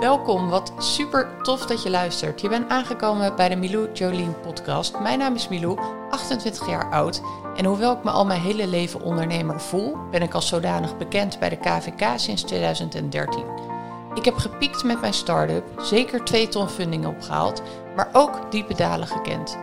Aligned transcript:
Welkom, 0.00 0.48
wat 0.48 0.72
super 0.78 1.28
tof 1.42 1.66
dat 1.66 1.82
je 1.82 1.90
luistert. 1.90 2.40
Je 2.40 2.48
bent 2.48 2.68
aangekomen 2.68 3.36
bij 3.36 3.48
de 3.48 3.56
Milou 3.56 3.92
Jolien 3.92 4.40
podcast. 4.40 4.98
Mijn 5.00 5.18
naam 5.18 5.34
is 5.34 5.48
Milou, 5.48 5.78
28 6.10 6.68
jaar 6.68 6.90
oud. 6.90 7.22
En 7.56 7.64
hoewel 7.64 7.92
ik 7.92 8.04
me 8.04 8.10
al 8.10 8.26
mijn 8.26 8.40
hele 8.40 8.66
leven 8.66 9.02
ondernemer 9.02 9.60
voel, 9.60 9.96
ben 10.10 10.22
ik 10.22 10.34
als 10.34 10.48
zodanig 10.48 10.96
bekend 10.96 11.38
bij 11.38 11.48
de 11.48 11.56
KVK 11.56 12.18
sinds 12.18 12.42
2013. 12.42 13.44
Ik 14.14 14.24
heb 14.24 14.36
gepiekt 14.36 14.84
met 14.84 15.00
mijn 15.00 15.14
start-up, 15.14 15.64
zeker 15.80 16.24
twee 16.24 16.48
ton 16.48 16.68
funding 16.68 17.06
opgehaald, 17.06 17.62
maar 17.96 18.08
ook 18.12 18.50
diepe 18.50 18.74
dalen 18.74 19.06
gekend. 19.06 19.58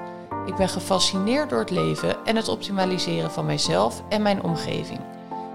Ik 0.45 0.55
ben 0.55 0.69
gefascineerd 0.69 1.49
door 1.49 1.59
het 1.59 1.71
leven 1.71 2.25
en 2.25 2.35
het 2.35 2.47
optimaliseren 2.47 3.31
van 3.31 3.45
mijzelf 3.45 4.03
en 4.09 4.21
mijn 4.21 4.43
omgeving. 4.43 4.99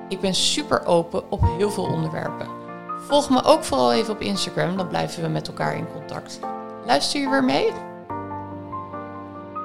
Ik 0.09 0.21
ben 0.21 0.35
super 0.35 0.87
open 0.87 1.31
op 1.31 1.41
heel 1.57 1.71
veel 1.71 1.85
onderwerpen. 1.85 2.62
Volg 3.09 3.31
me 3.31 3.45
ook 3.45 3.65
vooral 3.65 3.93
even 3.93 4.15
op 4.15 4.21
Instagram, 4.21 4.77
dan 4.77 4.89
blijven 4.89 5.23
we 5.23 5.29
met 5.29 5.49
elkaar 5.49 5.77
in 5.77 5.93
contact. 5.93 6.39
Luister 6.87 7.21
je 7.21 7.29
weer 7.29 7.45
mee? 7.45 7.69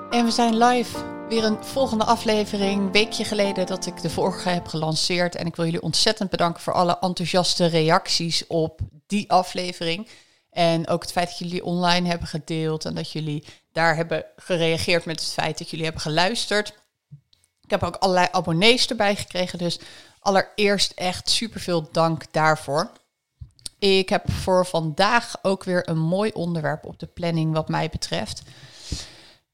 En 0.10 0.26
we 0.26 0.32
zijn 0.32 0.58
live. 0.58 0.98
Weer 1.30 1.44
een 1.44 1.64
volgende 1.64 2.04
aflevering. 2.04 2.82
Een 2.82 2.92
weekje 2.92 3.24
geleden 3.24 3.66
dat 3.66 3.86
ik 3.86 4.02
de 4.02 4.10
vorige 4.10 4.50
heb 4.50 4.68
gelanceerd. 4.68 5.36
En 5.36 5.46
ik 5.46 5.56
wil 5.56 5.66
jullie 5.66 5.82
ontzettend 5.82 6.30
bedanken 6.30 6.62
voor 6.62 6.74
alle 6.74 6.98
enthousiaste 7.00 7.66
reacties 7.66 8.48
op 8.48 8.80
die 9.08 9.32
aflevering. 9.32 10.08
En 10.50 10.88
ook 10.88 11.02
het 11.02 11.12
feit 11.12 11.28
dat 11.28 11.38
jullie 11.38 11.64
online 11.64 12.08
hebben 12.08 12.28
gedeeld. 12.28 12.86
En 12.86 12.96
dat 12.96 13.12
jullie 13.12 13.44
daar 13.72 13.96
hebben 13.96 14.26
gereageerd 14.36 15.06
met 15.06 15.20
het 15.20 15.32
feit 15.32 15.58
dat 15.58 15.70
jullie 15.70 15.86
hebben 15.86 16.04
geluisterd. 16.04 16.74
Ik 17.62 17.70
heb 17.70 17.84
ook 17.84 17.96
allerlei 17.96 18.28
abonnees 18.32 18.88
erbij 18.88 19.16
gekregen. 19.16 19.58
Dus 19.58 19.80
allereerst 20.20 20.92
echt 20.92 21.30
super 21.30 21.60
veel 21.60 21.90
dank 21.92 22.34
daarvoor. 22.34 22.92
Ik 23.80 24.10
heb 24.10 24.32
voor 24.32 24.66
vandaag 24.66 25.36
ook 25.42 25.64
weer 25.64 25.90
een 25.90 26.00
mooi 26.00 26.32
onderwerp 26.32 26.86
op 26.86 27.00
de 27.00 27.08
planning 27.08 27.54
wat 27.54 27.70
mij 27.70 27.90
betreft. 27.90 28.44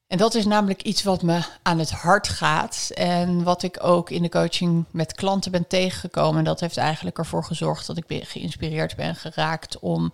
En 0.06 0.18
dat 0.18 0.34
is 0.34 0.44
namelijk 0.44 0.82
iets 0.82 1.02
wat 1.02 1.22
me 1.22 1.42
aan 1.62 1.78
het 1.78 1.90
hart 1.90 2.28
gaat 2.28 2.90
en 2.94 3.42
wat 3.42 3.62
ik 3.62 3.84
ook 3.84 4.10
in 4.10 4.22
de 4.22 4.28
coaching 4.28 4.84
met 4.90 5.12
klanten 5.12 5.50
ben 5.50 5.66
tegengekomen. 5.66 6.38
En 6.38 6.44
dat 6.44 6.60
heeft 6.60 6.76
eigenlijk 6.76 7.18
ervoor 7.18 7.44
gezorgd 7.44 7.86
dat 7.86 7.96
ik 7.96 8.24
geïnspireerd 8.26 8.96
ben 8.96 9.16
geraakt 9.16 9.78
om 9.78 10.12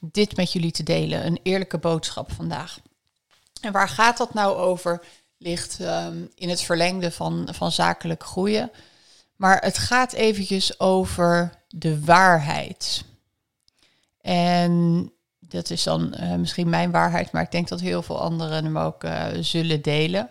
dit 0.00 0.36
met 0.36 0.52
jullie 0.52 0.70
te 0.70 0.82
delen. 0.82 1.26
Een 1.26 1.40
eerlijke 1.42 1.78
boodschap 1.78 2.32
vandaag. 2.32 2.78
En 3.60 3.72
waar 3.72 3.88
gaat 3.88 4.16
dat 4.16 4.34
nou 4.34 4.56
over? 4.56 5.04
Ligt 5.38 5.80
ehm, 5.80 6.16
in 6.34 6.48
het 6.48 6.60
verlengde 6.60 7.10
van, 7.10 7.48
van 7.52 7.72
zakelijk 7.72 8.24
groeien. 8.24 8.70
Maar 9.36 9.62
het 9.62 9.78
gaat 9.78 10.12
eventjes 10.12 10.80
over 10.80 11.62
de 11.68 12.04
waarheid. 12.04 13.04
En 14.20 15.12
dat 15.38 15.70
is 15.70 15.82
dan 15.82 16.14
uh, 16.20 16.34
misschien 16.34 16.68
mijn 16.68 16.90
waarheid, 16.90 17.32
maar 17.32 17.42
ik 17.42 17.50
denk 17.50 17.68
dat 17.68 17.80
heel 17.80 18.02
veel 18.02 18.20
anderen 18.20 18.64
hem 18.64 18.78
ook 18.78 19.04
uh, 19.04 19.26
zullen 19.40 19.82
delen. 19.82 20.30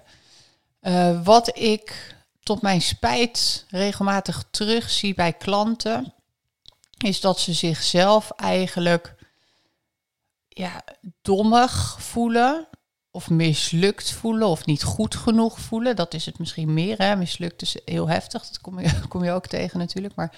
Uh, 0.81 1.23
wat 1.23 1.57
ik 1.57 2.15
tot 2.43 2.61
mijn 2.61 2.81
spijt 2.81 3.65
regelmatig 3.69 4.43
terugzie 4.51 5.13
bij 5.13 5.33
klanten, 5.33 6.13
is 6.97 7.21
dat 7.21 7.39
ze 7.39 7.53
zichzelf 7.53 8.31
eigenlijk 8.31 9.15
ja, 10.47 10.83
dommig 11.21 12.01
voelen 12.01 12.67
of 13.11 13.29
mislukt 13.29 14.11
voelen 14.11 14.47
of 14.47 14.65
niet 14.65 14.83
goed 14.83 15.15
genoeg 15.15 15.59
voelen. 15.59 15.95
Dat 15.95 16.13
is 16.13 16.25
het 16.25 16.39
misschien 16.39 16.73
meer. 16.73 16.97
Hè? 16.97 17.15
Mislukt 17.15 17.61
is 17.61 17.77
heel 17.85 18.09
heftig, 18.09 18.45
dat 18.45 18.61
kom 18.61 18.79
je, 18.79 18.99
kom 19.07 19.23
je 19.23 19.31
ook 19.31 19.47
tegen 19.47 19.79
natuurlijk. 19.79 20.15
Maar 20.15 20.35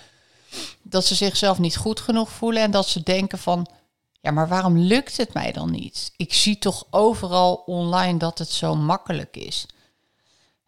dat 0.82 1.06
ze 1.06 1.16
zichzelf 1.16 1.60
niet 1.60 1.78
goed 1.78 2.00
genoeg 2.00 2.30
voelen 2.30 2.62
en 2.62 2.72
dat 2.72 2.88
ze 2.88 3.04
denken 3.04 3.38
van, 3.40 3.68
ja, 4.22 4.32
maar 4.32 4.48
waarom 4.48 4.78
lukt 4.78 5.18
het 5.18 5.34
mij 5.34 5.52
dan 5.52 5.72
niet? 5.72 6.14
Ik 6.18 6.34
zie 6.34 6.58
toch 6.58 6.86
overal 6.90 7.64
online 7.66 8.18
dat 8.18 8.38
het 8.38 8.50
zo 8.50 8.76
makkelijk 8.76 9.38
is. 9.38 9.66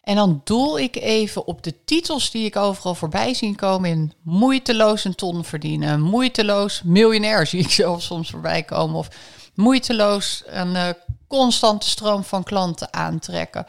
En 0.02 0.16
dan 0.16 0.42
doel 0.44 0.80
ik 0.80 0.96
even 0.96 1.48
op 1.48 1.64
de 1.64 1.84
titels 1.84 2.32
die 2.32 2.46
ik 2.46 2.56
overal 2.56 2.96
voorbij 2.96 3.34
zie 3.34 3.56
komen 3.56 3.90
in 3.90 4.14
moeiteloos 4.22 5.04
een 5.04 5.16
ton 5.16 5.46
verdienen, 5.46 6.02
moeiteloos 6.02 6.82
miljonair 6.84 7.48
zie 7.48 7.60
ik 7.60 7.72
zelf 7.72 8.02
soms 8.02 8.30
voorbij 8.30 8.64
komen 8.64 8.96
of 8.96 9.08
moeiteloos 9.54 10.44
een 10.46 10.76
uh, 10.76 10.90
constante 11.28 11.90
stroom 11.90 12.24
van 12.24 12.44
klanten 12.44 12.94
aantrekken. 12.94 13.66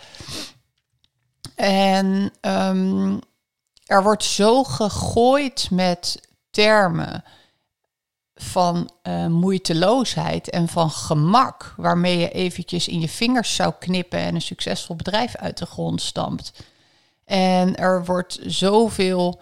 En 1.55 2.33
um, 2.41 3.21
er 3.93 4.03
wordt 4.03 4.25
zo 4.25 4.65
gegooid 4.65 5.69
met 5.71 6.21
termen 6.51 7.25
van 8.35 8.91
uh, 9.03 9.27
moeiteloosheid 9.27 10.51
en 10.51 10.69
van 10.69 10.91
gemak, 10.91 11.75
waarmee 11.77 12.19
je 12.19 12.31
eventjes 12.31 12.89
in 12.89 13.01
je 13.01 13.09
vingers 13.09 13.55
zou 13.55 13.73
knippen 13.79 14.19
en 14.19 14.35
een 14.35 14.43
succesvol 14.43 14.97
bedrijf 14.97 15.37
uit 15.37 15.59
de 15.59 15.67
grond 15.67 16.03
stampt. 16.03 16.53
En 17.25 17.77
er 17.77 18.05
wordt 18.05 18.39
zoveel 18.43 19.41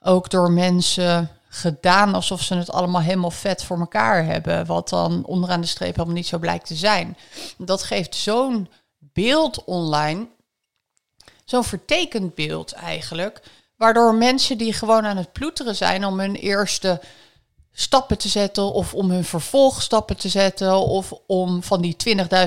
ook 0.00 0.30
door 0.30 0.50
mensen 0.50 1.30
gedaan 1.48 2.14
alsof 2.14 2.42
ze 2.42 2.54
het 2.54 2.70
allemaal 2.70 3.00
helemaal 3.00 3.30
vet 3.30 3.64
voor 3.64 3.78
elkaar 3.78 4.24
hebben, 4.24 4.66
wat 4.66 4.88
dan 4.88 5.24
onderaan 5.24 5.60
de 5.60 5.66
streep 5.66 5.94
helemaal 5.94 6.16
niet 6.16 6.26
zo 6.26 6.38
blijkt 6.38 6.66
te 6.66 6.74
zijn. 6.74 7.16
Dat 7.58 7.82
geeft 7.82 8.14
zo'n 8.14 8.68
beeld 8.98 9.64
online, 9.64 10.28
zo'n 11.44 11.64
vertekend 11.64 12.34
beeld 12.34 12.72
eigenlijk, 12.72 13.42
Waardoor 13.80 14.14
mensen 14.14 14.58
die 14.58 14.72
gewoon 14.72 15.06
aan 15.06 15.16
het 15.16 15.32
ploeteren 15.32 15.76
zijn 15.76 16.04
om 16.04 16.20
hun 16.20 16.34
eerste 16.34 17.00
stappen 17.72 18.18
te 18.18 18.28
zetten 18.28 18.72
of 18.72 18.94
om 18.94 19.10
hun 19.10 19.24
vervolgstappen 19.24 20.16
te 20.16 20.28
zetten 20.28 20.76
of 20.78 21.12
om 21.26 21.62
van 21.62 21.80
die 21.80 21.96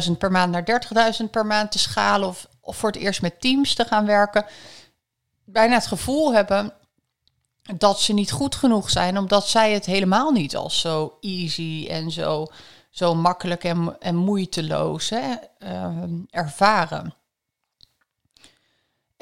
20.000 0.07 0.17
per 0.17 0.31
maand 0.31 0.51
naar 0.51 0.81
30.000 1.21 1.29
per 1.31 1.45
maand 1.45 1.71
te 1.71 1.79
schalen 1.79 2.27
of, 2.27 2.47
of 2.61 2.75
voor 2.75 2.89
het 2.89 3.01
eerst 3.01 3.21
met 3.21 3.41
teams 3.41 3.73
te 3.75 3.85
gaan 3.85 4.05
werken, 4.05 4.45
bijna 5.45 5.73
het 5.73 5.87
gevoel 5.87 6.33
hebben 6.33 6.73
dat 7.77 7.99
ze 7.99 8.13
niet 8.13 8.31
goed 8.31 8.55
genoeg 8.55 8.89
zijn, 8.89 9.17
omdat 9.17 9.47
zij 9.47 9.73
het 9.73 9.85
helemaal 9.85 10.31
niet 10.31 10.55
als 10.55 10.79
zo 10.79 11.17
easy 11.21 11.87
en 11.89 12.11
zo, 12.11 12.47
zo 12.89 13.15
makkelijk 13.15 13.63
en, 13.63 13.95
en 13.99 14.15
moeiteloos 14.15 15.09
hè, 15.09 15.33
uh, 15.59 16.03
ervaren. 16.29 17.13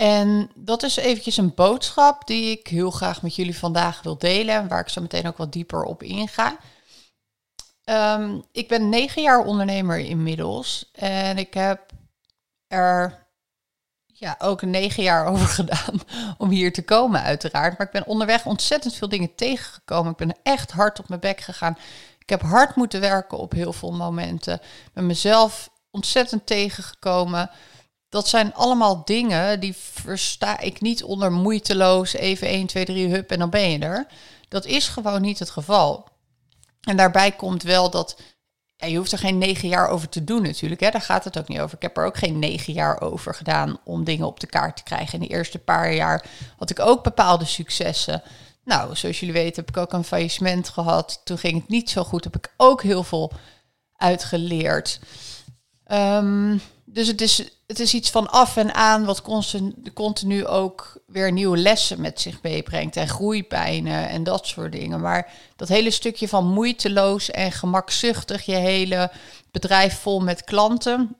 En 0.02 0.52
dat 0.56 0.84
is 0.84 0.96
eventjes 0.96 1.38
een 1.38 1.54
boodschap 1.54 2.28
die 2.28 2.60
ik 2.60 2.68
heel 2.68 2.92
graag 2.92 3.22
met 3.22 3.36
jullie 3.36 3.58
vandaag 3.58 4.02
wil 4.02 4.18
delen 4.18 4.56
en 4.56 4.68
waar 4.68 4.80
ik 4.80 4.90
zo 4.90 5.02
meteen 5.02 5.28
ook 5.28 5.38
wat 5.38 5.54
dieper 5.54 5.84
op 5.84 6.04
inga. 6.04 6.58
Um, 7.86 8.44
ik 8.52 8.68
ben 8.68 8.90
negen 8.90 9.22
jaar 9.22 9.46
ondernemer 9.46 10.00
inmiddels 10.00 10.90
en 10.94 11.38
ik 11.38 11.54
heb 11.54 11.92
er 12.68 13.28
ja, 14.06 14.36
ook 14.40 14.62
negen 14.62 15.04
jaar 15.04 15.26
over 15.32 15.48
gedaan 15.48 16.00
om 16.38 16.50
hier 16.50 16.74
te 16.74 16.84
komen 16.84 17.22
uiteraard. 17.22 17.78
Maar 17.78 17.88
ik 17.88 17.94
ben 17.94 18.08
onderweg 18.08 18.46
ontzettend 18.46 18.96
veel 18.96 19.10
dingen 19.10 19.36
tegengekomen. 19.36 20.12
Ik 20.12 20.18
ben 20.18 20.36
echt 20.44 20.72
hard 20.72 21.00
op 21.00 21.08
mijn 21.10 21.20
bek 21.20 21.40
gegaan. 21.40 21.78
Ik 22.20 22.30
heb 22.30 22.42
hard 22.42 22.76
moeten 22.76 23.00
werken 23.00 23.38
op 23.38 23.52
heel 23.52 23.74
veel 23.74 23.92
momenten. 23.92 24.54
Ik 24.54 24.94
ben 24.94 25.06
mezelf 25.06 25.70
ontzettend 25.92 26.46
tegengekomen 26.46 27.50
dat 28.12 28.28
zijn 28.28 28.54
allemaal 28.54 29.06
dingen 29.06 29.60
die 29.60 29.76
versta 29.76 30.60
ik 30.60 30.82
niet 30.82 31.04
onder 31.04 31.32
moeiteloos 31.32 32.14
even 32.14 32.48
1, 32.48 32.68
2, 32.68 32.86
3 32.86 33.10
hup 33.10 33.32
en 33.32 33.40
dan 33.40 33.50
ben 33.50 33.70
je 33.70 33.80
er. 33.80 34.08
Dat 34.48 34.66
is 34.66 34.88
gewoon 34.88 35.22
niet 35.22 35.40
het 35.40 35.50
geval. 35.50 36.08
En 36.82 36.98
daarbij 36.98 37.32
komt 37.32 37.64
wel 37.64 37.90
dat 37.90 38.22
je 38.76 38.98
hoeft 38.98 39.12
er 39.12 39.18
geen 39.18 39.38
negen 39.38 39.70
jaar 39.70 39.88
over 39.88 40.10
te 40.10 40.24
doen 40.24 40.42
natuurlijk. 40.42 40.82
Hè. 40.82 40.90
Daar 40.90 41.02
gaat 41.02 41.24
het 41.24 41.38
ook 41.38 41.48
niet 41.48 41.60
over. 41.60 41.76
Ik 41.76 41.82
heb 41.82 41.98
er 41.98 42.06
ook 42.06 42.18
geen 42.18 42.40
negen 42.40 42.74
jaar 42.74 43.02
over 43.02 43.36
gedaan 43.36 43.80
om 43.84 44.04
dingen 44.04 44.28
op 44.28 44.40
de 44.40 44.48
kaart 44.48 44.76
te 44.78 44.84
krijgen. 44.84 45.14
In 45.14 45.28
de 45.28 45.34
eerste 45.34 45.60
paar 45.60 45.94
jaar 45.94 46.26
had 46.58 46.70
ik 46.70 46.80
ook 46.80 47.04
bepaalde 47.04 47.46
successen. 47.46 48.22
Nou, 48.64 48.96
zoals 48.96 49.20
jullie 49.20 49.36
weten 49.36 49.64
heb 49.66 49.76
ik 49.76 49.82
ook 49.82 49.94
een 49.94 50.04
faillissement 50.04 50.70
gehad. 50.70 51.22
Toen 51.24 51.38
ging 51.38 51.60
het 51.60 51.70
niet 51.70 51.90
zo 51.90 52.04
goed. 52.04 52.24
Heb 52.24 52.36
ik 52.36 52.54
ook 52.58 52.84
heel 52.84 53.04
veel 53.04 53.32
uitgeleerd. 53.96 55.00
Um, 55.92 56.62
dus 56.94 57.08
het 57.08 57.22
is, 57.22 57.38
het 57.68 57.80
is 57.80 57.94
iets 57.94 58.10
van 58.10 58.30
af 58.30 58.58
en 58.58 58.74
aan 58.74 59.06
wat 59.06 59.22
continu 59.94 60.46
ook 60.46 61.02
weer 61.08 61.32
nieuwe 61.32 61.58
lessen 61.58 62.02
met 62.02 62.22
zich 62.22 62.42
meebrengt. 62.42 62.96
En 62.96 63.08
groeipijnen 63.08 64.10
en 64.10 64.24
dat 64.24 64.48
soort 64.48 64.72
dingen. 64.72 65.00
Maar 65.00 65.32
dat 65.56 65.68
hele 65.68 65.92
stukje 65.92 66.28
van 66.28 66.48
moeiteloos 66.48 67.32
en 67.32 67.52
gemakzuchtig, 67.52 68.46
je 68.46 68.56
hele 68.56 69.12
bedrijf 69.52 70.00
vol 70.00 70.20
met 70.20 70.44
klanten. 70.44 71.16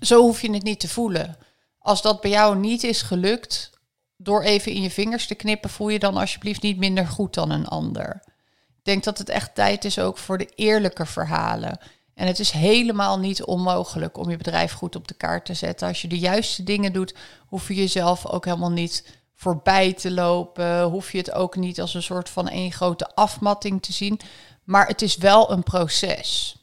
Zo 0.00 0.20
hoef 0.20 0.42
je 0.42 0.52
het 0.52 0.62
niet 0.62 0.80
te 0.80 0.88
voelen. 0.88 1.36
Als 1.78 2.02
dat 2.02 2.20
bij 2.20 2.30
jou 2.30 2.56
niet 2.56 2.82
is 2.82 3.02
gelukt, 3.02 3.70
door 4.16 4.42
even 4.42 4.72
in 4.72 4.82
je 4.82 4.90
vingers 4.90 5.26
te 5.26 5.34
knippen, 5.34 5.70
voel 5.70 5.88
je 5.88 5.98
dan 5.98 6.16
alsjeblieft 6.16 6.62
niet 6.62 6.78
minder 6.78 7.06
goed 7.06 7.34
dan 7.34 7.50
een 7.50 7.66
ander. 7.66 8.22
Ik 8.68 8.84
denk 8.92 9.04
dat 9.04 9.18
het 9.18 9.28
echt 9.28 9.54
tijd 9.54 9.84
is 9.84 9.98
ook 9.98 10.18
voor 10.18 10.38
de 10.38 10.48
eerlijke 10.54 11.06
verhalen. 11.06 11.78
En 12.16 12.26
het 12.26 12.38
is 12.38 12.50
helemaal 12.50 13.18
niet 13.18 13.44
onmogelijk 13.44 14.18
om 14.18 14.30
je 14.30 14.36
bedrijf 14.36 14.72
goed 14.72 14.96
op 14.96 15.08
de 15.08 15.14
kaart 15.14 15.44
te 15.44 15.54
zetten. 15.54 15.88
Als 15.88 16.02
je 16.02 16.08
de 16.08 16.18
juiste 16.18 16.62
dingen 16.62 16.92
doet, 16.92 17.14
hoef 17.46 17.68
je 17.68 17.74
jezelf 17.74 18.26
ook 18.26 18.44
helemaal 18.44 18.70
niet 18.70 19.18
voorbij 19.34 19.92
te 19.92 20.10
lopen. 20.10 20.82
Hoef 20.82 21.12
je 21.12 21.18
het 21.18 21.32
ook 21.32 21.56
niet 21.56 21.80
als 21.80 21.94
een 21.94 22.02
soort 22.02 22.28
van 22.28 22.48
één 22.48 22.72
grote 22.72 23.14
afmatting 23.14 23.82
te 23.82 23.92
zien. 23.92 24.20
Maar 24.64 24.86
het 24.86 25.02
is 25.02 25.16
wel 25.16 25.50
een 25.50 25.62
proces. 25.62 26.56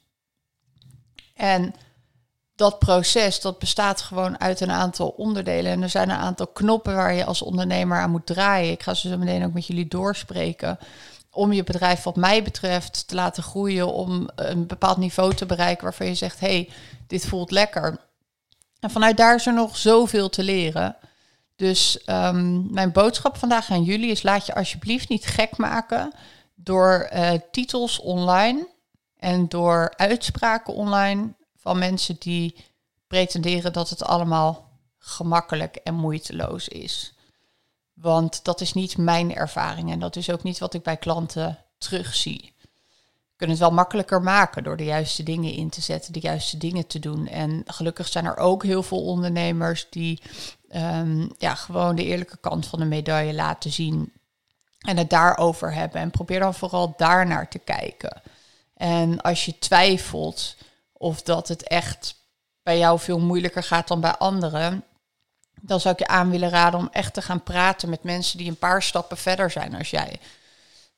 En 1.35 1.73
dat 2.55 2.79
proces 2.79 3.41
dat 3.41 3.59
bestaat 3.59 4.01
gewoon 4.01 4.39
uit 4.39 4.59
een 4.59 4.71
aantal 4.71 5.07
onderdelen. 5.07 5.71
En 5.71 5.81
er 5.81 5.89
zijn 5.89 6.09
een 6.09 6.15
aantal 6.15 6.47
knoppen 6.47 6.95
waar 6.95 7.13
je 7.13 7.25
als 7.25 7.41
ondernemer 7.41 7.97
aan 7.97 8.11
moet 8.11 8.25
draaien. 8.25 8.71
Ik 8.71 8.83
ga 8.83 8.93
ze 8.93 9.09
zo 9.09 9.17
meteen 9.17 9.45
ook 9.45 9.53
met 9.53 9.67
jullie 9.67 9.87
doorspreken. 9.87 10.79
Om 11.35 11.53
je 11.53 11.63
bedrijf, 11.63 12.03
wat 12.03 12.15
mij 12.15 12.43
betreft, 12.43 13.07
te 13.07 13.15
laten 13.15 13.43
groeien. 13.43 13.93
Om 13.93 14.29
een 14.35 14.67
bepaald 14.67 14.97
niveau 14.97 15.33
te 15.33 15.45
bereiken 15.45 15.83
waarvan 15.83 16.07
je 16.07 16.15
zegt: 16.15 16.39
hey, 16.39 16.69
dit 17.07 17.25
voelt 17.25 17.51
lekker. 17.51 17.99
En 18.79 18.91
vanuit 18.91 19.17
daar 19.17 19.35
is 19.35 19.45
er 19.45 19.53
nog 19.53 19.77
zoveel 19.77 20.29
te 20.29 20.43
leren. 20.43 20.95
Dus 21.55 22.03
ehm, 22.03 22.73
mijn 22.73 22.91
boodschap 22.91 23.37
vandaag 23.37 23.71
aan 23.71 23.83
jullie 23.83 24.11
is: 24.11 24.23
laat 24.23 24.45
je 24.45 24.55
alsjeblieft 24.55 25.09
niet 25.09 25.25
gek 25.25 25.57
maken 25.57 26.11
door 26.55 27.09
uh, 27.13 27.31
titels 27.51 27.99
online 27.99 28.67
en 29.17 29.47
door 29.47 29.93
uitspraken 29.95 30.73
online 30.73 31.33
van 31.55 31.79
mensen 31.79 32.15
die 32.19 32.65
pretenderen 33.07 33.73
dat 33.73 33.89
het 33.89 34.03
allemaal 34.03 34.71
gemakkelijk 34.97 35.75
en 35.75 35.93
moeiteloos 35.93 36.67
is. 36.67 37.13
Want 37.93 38.43
dat 38.43 38.61
is 38.61 38.73
niet 38.73 38.97
mijn 38.97 39.35
ervaring 39.35 39.91
en 39.91 39.99
dat 39.99 40.15
is 40.15 40.29
ook 40.29 40.43
niet 40.43 40.59
wat 40.59 40.73
ik 40.73 40.83
bij 40.83 40.97
klanten 40.97 41.57
terugzie. 41.77 42.53
We 42.61 43.39
kunnen 43.39 43.55
het 43.57 43.65
wel 43.65 43.75
makkelijker 43.75 44.21
maken 44.21 44.63
door 44.63 44.77
de 44.77 44.83
juiste 44.83 45.23
dingen 45.23 45.51
in 45.51 45.69
te 45.69 45.81
zetten, 45.81 46.13
de 46.13 46.19
juiste 46.19 46.57
dingen 46.57 46.87
te 46.87 46.99
doen. 46.99 47.27
En 47.27 47.61
gelukkig 47.65 48.07
zijn 48.07 48.25
er 48.25 48.37
ook 48.37 48.63
heel 48.63 48.83
veel 48.83 49.05
ondernemers 49.05 49.87
die 49.89 50.21
um, 50.75 51.31
ja, 51.37 51.55
gewoon 51.55 51.95
de 51.95 52.03
eerlijke 52.03 52.37
kant 52.37 52.67
van 52.67 52.79
de 52.79 52.85
medaille 52.85 53.33
laten 53.33 53.71
zien 53.71 54.13
en 54.79 54.97
het 54.97 55.09
daarover 55.09 55.73
hebben. 55.73 56.01
En 56.01 56.11
probeer 56.11 56.39
dan 56.39 56.53
vooral 56.53 56.93
daar 56.97 57.27
naar 57.27 57.49
te 57.49 57.59
kijken. 57.59 58.21
En 58.73 59.21
als 59.21 59.45
je 59.45 59.59
twijfelt 59.59 60.55
of 60.93 61.21
dat 61.21 61.47
het 61.47 61.67
echt 61.67 62.15
bij 62.63 62.77
jou 62.77 62.99
veel 62.99 63.19
moeilijker 63.19 63.63
gaat 63.63 63.87
dan 63.87 64.01
bij 64.01 64.15
anderen, 64.15 64.83
dan 65.65 65.79
zou 65.79 65.93
ik 65.93 65.99
je 65.99 66.07
aan 66.07 66.29
willen 66.29 66.49
raden 66.49 66.79
om 66.79 66.89
echt 66.91 67.13
te 67.13 67.21
gaan 67.21 67.43
praten 67.43 67.89
met 67.89 68.03
mensen 68.03 68.37
die 68.37 68.49
een 68.49 68.57
paar 68.57 68.83
stappen 68.83 69.17
verder 69.17 69.51
zijn 69.51 69.75
als 69.75 69.89
jij. 69.89 70.19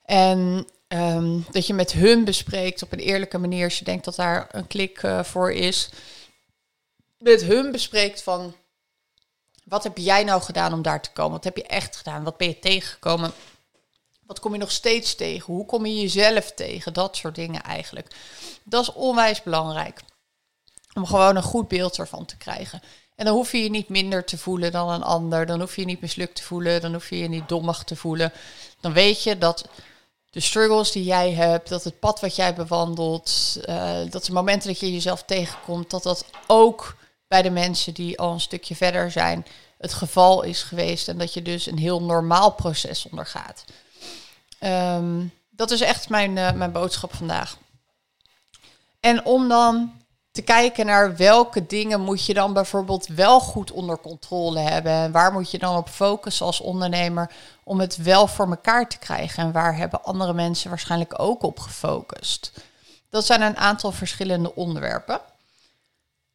En 0.06 0.68
um, 0.88 1.46
dat 1.52 1.68
je 1.68 1.74
met 1.74 1.92
hun 1.92 2.24
bespreekt 2.24 2.84
op 2.84 2.92
een 2.92 3.00
eerlijke 3.00 3.38
manier, 3.38 3.64
als 3.64 3.80
je 3.80 3.86
denkt 3.86 4.06
dat 4.06 4.16
daar 4.16 4.48
een 4.52 4.68
klik 4.68 5.04
uh, 5.04 5.24
voor 5.24 5.52
is. 5.52 5.90
Met 7.18 7.42
hun 7.42 7.72
bespreekt 7.72 8.24
van, 8.24 8.56
wat 9.64 9.84
heb 9.84 9.98
jij 9.98 10.24
nou 10.24 10.42
gedaan 10.42 10.74
om 10.74 10.82
daar 10.82 11.02
te 11.02 11.12
komen? 11.12 11.32
Wat 11.32 11.44
heb 11.44 11.58
je 11.58 11.68
echt 11.68 11.96
gedaan? 11.96 12.24
Wat 12.24 12.38
ben 12.38 12.48
je 12.48 12.60
tegengekomen? 12.60 13.32
Wat 14.26 14.40
kom 14.40 14.54
je 14.54 14.60
nog 14.60 14.72
steeds 14.72 15.16
tegen? 15.16 15.54
Hoe 15.54 15.66
kom 15.66 15.86
je 15.86 16.02
jezelf 16.02 16.52
tegen? 16.52 16.94
Dat 16.94 17.16
soort 17.16 17.36
dingen 17.36 17.64
eigenlijk. 17.64 18.16
Dat 18.64 18.82
is 18.82 18.94
onwijs 18.94 19.44
belangrijk. 19.44 20.02
Om 20.94 21.06
gewoon 21.06 21.36
een 21.36 21.44
goed 21.44 21.68
beeld 21.68 21.98
ervan 21.98 22.26
te 22.26 22.38
krijgen. 22.38 22.82
En 23.16 23.26
dan 23.26 23.34
hoef 23.34 23.52
je 23.52 23.64
je 23.64 23.70
niet 23.70 23.90
minder 23.90 24.26
te 24.26 24.38
voelen 24.38 24.72
dan 24.72 24.90
een 24.90 25.04
ander. 25.04 25.46
Dan 25.46 25.60
hoef 25.60 25.76
je 25.76 25.82
je 25.82 25.88
niet 25.88 26.02
mislukt 26.02 26.36
te 26.36 26.44
voelen. 26.44 26.82
Dan 26.82 26.94
hoef 26.94 27.10
je 27.10 27.18
je 27.18 27.28
niet 27.28 27.50
dommig 27.50 27.84
te 27.84 27.96
voelen. 27.96 28.32
Dan 28.80 28.94
weet 28.94 29.24
je 29.24 29.38
dat 29.38 29.68
de 30.30 30.40
struggles 30.40 30.92
die 30.92 31.04
jij 31.04 31.32
hebt, 31.32 31.70
dat 31.70 31.84
het 31.84 32.00
pad 32.00 32.20
wat 32.20 32.36
jij 32.36 32.54
bewandelt, 32.54 33.58
uh, 33.70 33.98
dat 34.10 34.26
de 34.26 34.34
momenten 34.34 34.70
dat 34.70 34.80
je 34.80 34.94
jezelf 34.94 35.24
tegenkomt, 35.24 35.90
dat 35.90 36.04
dat 36.04 36.26
ook 36.48 36.96
bij 37.28 37.42
de 37.42 37.50
mensen 37.50 37.94
die 37.94 38.20
al 38.20 38.32
een 38.32 38.40
stukje 38.40 38.76
verder 38.76 39.12
zijn 39.12 39.46
het 39.78 39.94
geval 39.94 40.42
is 40.44 40.64
geweest. 40.64 41.08
En 41.08 41.18
dat 41.18 41.34
je 41.34 41.42
dus 41.42 41.66
een 41.66 41.78
heel 41.78 42.02
normaal 42.02 42.52
proces 42.52 43.08
ondergaat. 43.10 43.64
Um, 44.60 45.34
dat 45.50 45.72
is 45.72 45.82
echt 45.82 46.10
mijn, 46.10 46.38
uh, 46.38 46.52
mijn 46.52 46.72
boodschap 46.72 47.16
vandaag. 47.16 47.58
En 49.00 49.26
om 49.26 49.48
dan 49.48 49.92
te 50.36 50.42
kijken 50.42 50.86
naar 50.86 51.16
welke 51.16 51.66
dingen 51.66 52.02
moet 52.02 52.26
je 52.26 52.34
dan 52.34 52.54
bijvoorbeeld 52.54 53.08
wel 53.08 53.40
goed 53.40 53.72
onder 53.72 53.98
controle 53.98 54.60
hebben. 54.60 54.92
En 54.92 55.12
waar 55.12 55.32
moet 55.32 55.52
je 55.52 55.58
dan 55.58 55.78
op 55.78 55.90
focussen 55.90 56.46
als 56.46 56.62
ondernemer 56.62 57.32
om 57.64 57.80
het 57.80 57.98
wel 57.98 58.28
voor 58.28 58.50
elkaar 58.50 58.90
te 58.90 58.98
krijgen. 58.98 59.44
En 59.44 59.52
waar 59.52 59.78
hebben 59.78 60.04
andere 60.04 60.34
mensen 60.34 60.70
waarschijnlijk 60.70 61.20
ook 61.20 61.44
op 61.44 61.60
gefocust. 61.60 62.52
Dat 63.10 63.26
zijn 63.26 63.42
een 63.42 63.58
aantal 63.58 63.92
verschillende 63.92 64.56
onderwerpen. 64.56 65.20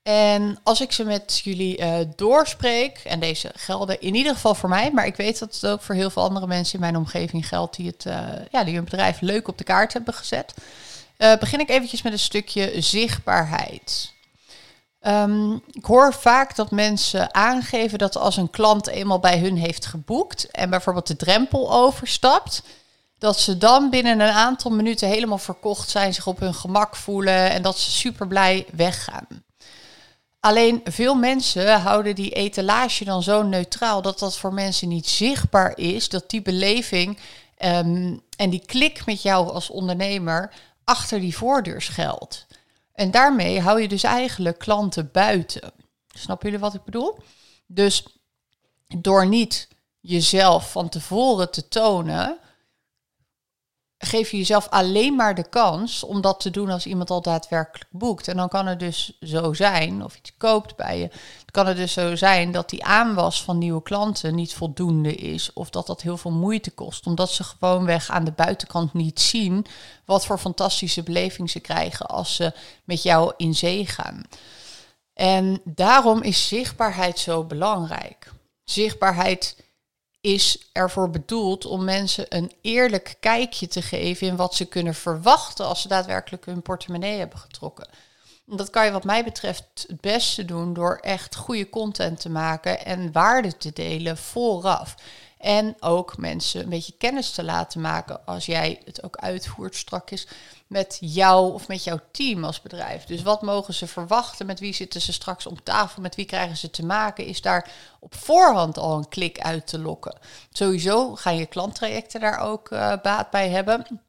En 0.03 0.58
als 0.62 0.81
ik 0.81 0.93
ze 0.93 1.05
met 1.05 1.41
jullie 1.44 1.81
uh, 1.81 1.94
doorspreek, 2.17 3.00
en 3.05 3.20
deze 3.20 3.50
gelden 3.55 4.00
in 4.00 4.14
ieder 4.14 4.35
geval 4.35 4.55
voor 4.55 4.69
mij, 4.69 4.91
maar 4.93 5.06
ik 5.06 5.17
weet 5.17 5.38
dat 5.38 5.55
het 5.55 5.67
ook 5.67 5.82
voor 5.82 5.94
heel 5.94 6.11
veel 6.11 6.23
andere 6.23 6.46
mensen 6.46 6.75
in 6.75 6.81
mijn 6.81 6.96
omgeving 6.96 7.49
geldt 7.49 7.76
die, 7.76 7.87
het, 7.87 8.05
uh, 8.05 8.14
ja, 8.50 8.64
die 8.64 8.75
hun 8.75 8.85
bedrijf 8.85 9.20
leuk 9.20 9.49
op 9.49 9.58
de 9.58 9.64
kaart 9.64 9.93
hebben 9.93 10.14
gezet, 10.14 10.55
uh, 11.20 11.37
begin 11.37 11.61
ik 11.61 11.69
eventjes 11.69 12.02
met 12.02 12.12
een 12.12 12.19
stukje 12.19 12.72
zichtbaarheid. 12.82 14.12
Um, 15.02 15.62
ik 15.70 15.84
hoor 15.84 16.14
vaak 16.14 16.56
dat 16.56 16.70
mensen 16.70 17.34
aangeven 17.34 17.99
dat 17.99 18.17
als 18.17 18.37
een 18.37 18.50
klant 18.50 18.87
eenmaal 18.87 19.19
bij 19.19 19.38
hun 19.38 19.56
heeft 19.56 19.87
geboekt 19.87 20.50
en 20.50 20.70
bijvoorbeeld 20.70 21.06
de 21.06 21.17
drempel 21.17 21.72
overstapt, 21.72 22.62
dat 23.19 23.40
ze 23.40 23.58
dan 23.58 23.90
binnen 23.90 24.20
een 24.20 24.34
aantal 24.34 24.70
minuten 24.70 25.08
helemaal 25.08 25.38
verkocht 25.38 25.88
zijn, 25.88 26.14
zich 26.14 26.26
op 26.26 26.40
hun 26.40 26.55
gemak 26.55 26.96
voelen 26.96 27.50
en 27.50 27.62
dat 27.62 27.78
ze 27.78 27.90
super 27.90 28.26
blij 28.26 28.67
weggaan. 28.72 29.26
Alleen 30.40 30.81
veel 30.84 31.14
mensen 31.14 31.81
houden 31.81 32.14
die 32.14 32.31
etalage 32.31 33.05
dan 33.05 33.22
zo 33.22 33.43
neutraal 33.43 34.02
dat 34.02 34.19
dat 34.19 34.38
voor 34.38 34.55
mensen 34.55 34.88
niet 34.88 35.08
zichtbaar 35.08 35.78
is, 35.78 36.08
dat 36.08 36.31
die 36.31 36.43
beleving 36.43 37.19
um, 37.64 38.20
en 38.37 38.50
die 38.50 38.62
klik 38.67 39.06
met 39.06 39.22
jou 39.22 39.52
als 39.52 39.70
ondernemer 39.70 40.52
achter 40.91 41.21
die 41.21 41.37
voordeur 41.37 41.83
schuilt. 41.83 42.47
En 42.93 43.11
daarmee 43.11 43.61
hou 43.61 43.81
je 43.81 43.89
dus 43.89 44.03
eigenlijk 44.03 44.59
klanten 44.59 45.11
buiten. 45.13 45.73
Snappen 46.09 46.47
jullie 46.51 46.65
wat 46.65 46.75
ik 46.75 46.85
bedoel? 46.85 47.19
Dus 47.67 48.07
door 48.87 49.27
niet 49.27 49.69
jezelf 50.01 50.71
van 50.71 50.89
tevoren 50.89 51.51
te 51.51 51.69
tonen, 51.69 52.39
geef 54.02 54.31
je 54.31 54.37
jezelf 54.37 54.69
alleen 54.69 55.14
maar 55.14 55.35
de 55.35 55.49
kans 55.49 56.05
om 56.05 56.20
dat 56.20 56.41
te 56.41 56.50
doen 56.50 56.70
als 56.70 56.87
iemand 56.87 57.11
al 57.11 57.23
daadwerkelijk 57.23 57.91
boekt. 57.91 58.29
En 58.29 58.37
dan 58.37 58.49
kan 58.49 58.67
het 58.67 58.79
dus 58.81 59.19
zo 59.20 59.52
zijn, 59.52 60.05
of 60.05 60.17
iets 60.17 60.32
koopt 60.37 60.76
bij 60.76 60.99
je, 60.99 61.11
kan 61.50 61.67
het 61.67 61.76
dus 61.76 61.93
zo 61.93 62.17
zijn 62.17 62.52
dat 62.52 62.70
die 62.70 62.85
aanwas 62.85 63.43
van 63.43 63.58
nieuwe 63.58 63.82
klanten 63.82 64.35
niet 64.35 64.55
voldoende 64.55 65.14
is. 65.14 65.52
Of 65.52 65.70
dat 65.70 65.87
dat 65.87 66.02
heel 66.02 66.17
veel 66.17 66.31
moeite 66.31 66.70
kost, 66.70 67.06
omdat 67.06 67.31
ze 67.31 67.44
gewoonweg 67.44 68.11
aan 68.11 68.25
de 68.25 68.32
buitenkant 68.32 68.93
niet 68.93 69.20
zien 69.20 69.67
wat 70.05 70.26
voor 70.26 70.38
fantastische 70.38 71.03
beleving 71.03 71.50
ze 71.50 71.61
krijgen 71.61 72.06
als 72.06 72.35
ze 72.35 72.53
met 72.85 73.03
jou 73.03 73.32
in 73.36 73.55
zee 73.55 73.86
gaan. 73.86 74.22
En 75.15 75.60
daarom 75.65 76.22
is 76.22 76.48
zichtbaarheid 76.48 77.19
zo 77.19 77.44
belangrijk. 77.44 78.32
Zichtbaarheid 78.65 79.56
is 80.20 80.69
ervoor 80.72 81.10
bedoeld 81.10 81.65
om 81.65 81.84
mensen 81.84 82.27
een 82.29 82.53
eerlijk 82.60 83.17
kijkje 83.20 83.67
te 83.67 83.82
geven 83.82 84.27
in 84.27 84.36
wat 84.36 84.55
ze 84.55 84.65
kunnen 84.65 84.94
verwachten 84.94 85.67
als 85.67 85.82
ze 85.82 85.89
daadwerkelijk 85.89 86.44
hun 86.44 86.62
portemonnee 86.62 87.19
hebben 87.19 87.39
getrokken. 87.39 87.89
Dat 88.44 88.70
kan 88.70 88.84
je 88.84 88.91
wat 88.91 89.05
mij 89.05 89.24
betreft 89.24 89.84
het 89.89 90.00
beste 90.00 90.44
doen 90.44 90.74
door 90.74 90.96
echt 90.96 91.36
goede 91.36 91.69
content 91.69 92.20
te 92.20 92.31
maken 92.31 92.84
en 92.84 93.12
waarde 93.12 93.56
te 93.56 93.72
delen 93.72 94.17
vooraf. 94.17 94.94
En 95.39 95.77
ook 95.81 96.17
mensen 96.17 96.62
een 96.62 96.69
beetje 96.69 96.94
kennis 96.98 97.31
te 97.31 97.44
laten 97.44 97.81
maken 97.81 98.27
als 98.27 98.46
jij 98.46 98.81
het 98.84 99.03
ook 99.03 99.17
uitvoert 99.17 99.77
strakjes 99.77 100.27
met 100.70 100.98
jou 101.00 101.53
of 101.53 101.69
met 101.69 101.84
jouw 101.84 102.00
team 102.10 102.44
als 102.44 102.62
bedrijf. 102.62 103.05
Dus 103.05 103.22
wat 103.22 103.43
mogen 103.43 103.74
ze 103.74 103.86
verwachten? 103.86 104.46
Met 104.46 104.60
wie 104.60 104.72
zitten 104.72 105.00
ze 105.00 105.12
straks 105.12 105.46
om 105.46 105.62
tafel? 105.62 106.03
Met 106.03 106.15
wie 106.15 106.24
krijgen 106.24 106.56
ze 106.56 106.70
te 106.70 106.84
maken? 106.84 107.27
Is 107.27 107.43
daar 107.43 107.70
op 108.00 108.15
voorhand 108.15 108.79
al 108.79 108.96
een 108.96 109.08
klik 109.08 109.41
uit 109.41 109.67
te 109.67 109.79
lokken? 109.79 110.19
Sowieso 110.50 111.15
gaan 111.15 111.36
je 111.36 111.46
klanttrajecten 111.46 112.20
daar 112.20 112.39
ook 112.39 112.70
uh, 112.70 112.93
baat 113.03 113.31
bij 113.31 113.48
hebben. 113.48 114.00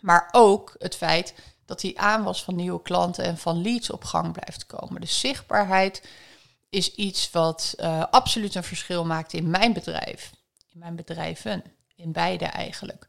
Maar 0.00 0.28
ook 0.32 0.74
het 0.78 0.96
feit 0.96 1.34
dat 1.64 1.80
die 1.80 2.00
aanwas 2.00 2.44
van 2.44 2.56
nieuwe 2.56 2.82
klanten 2.82 3.24
en 3.24 3.38
van 3.38 3.62
leads 3.62 3.90
op 3.90 4.04
gang 4.04 4.32
blijft 4.32 4.66
komen. 4.66 5.00
De 5.00 5.06
zichtbaarheid 5.06 6.08
is 6.70 6.94
iets 6.94 7.30
wat 7.30 7.74
uh, 7.76 8.04
absoluut 8.10 8.54
een 8.54 8.64
verschil 8.64 9.04
maakt 9.04 9.32
in 9.32 9.50
mijn 9.50 9.72
bedrijf. 9.72 10.32
In 10.72 10.78
mijn 10.78 10.96
bedrijven. 10.96 11.62
In 11.96 12.12
beide 12.12 12.44
eigenlijk. 12.44 13.04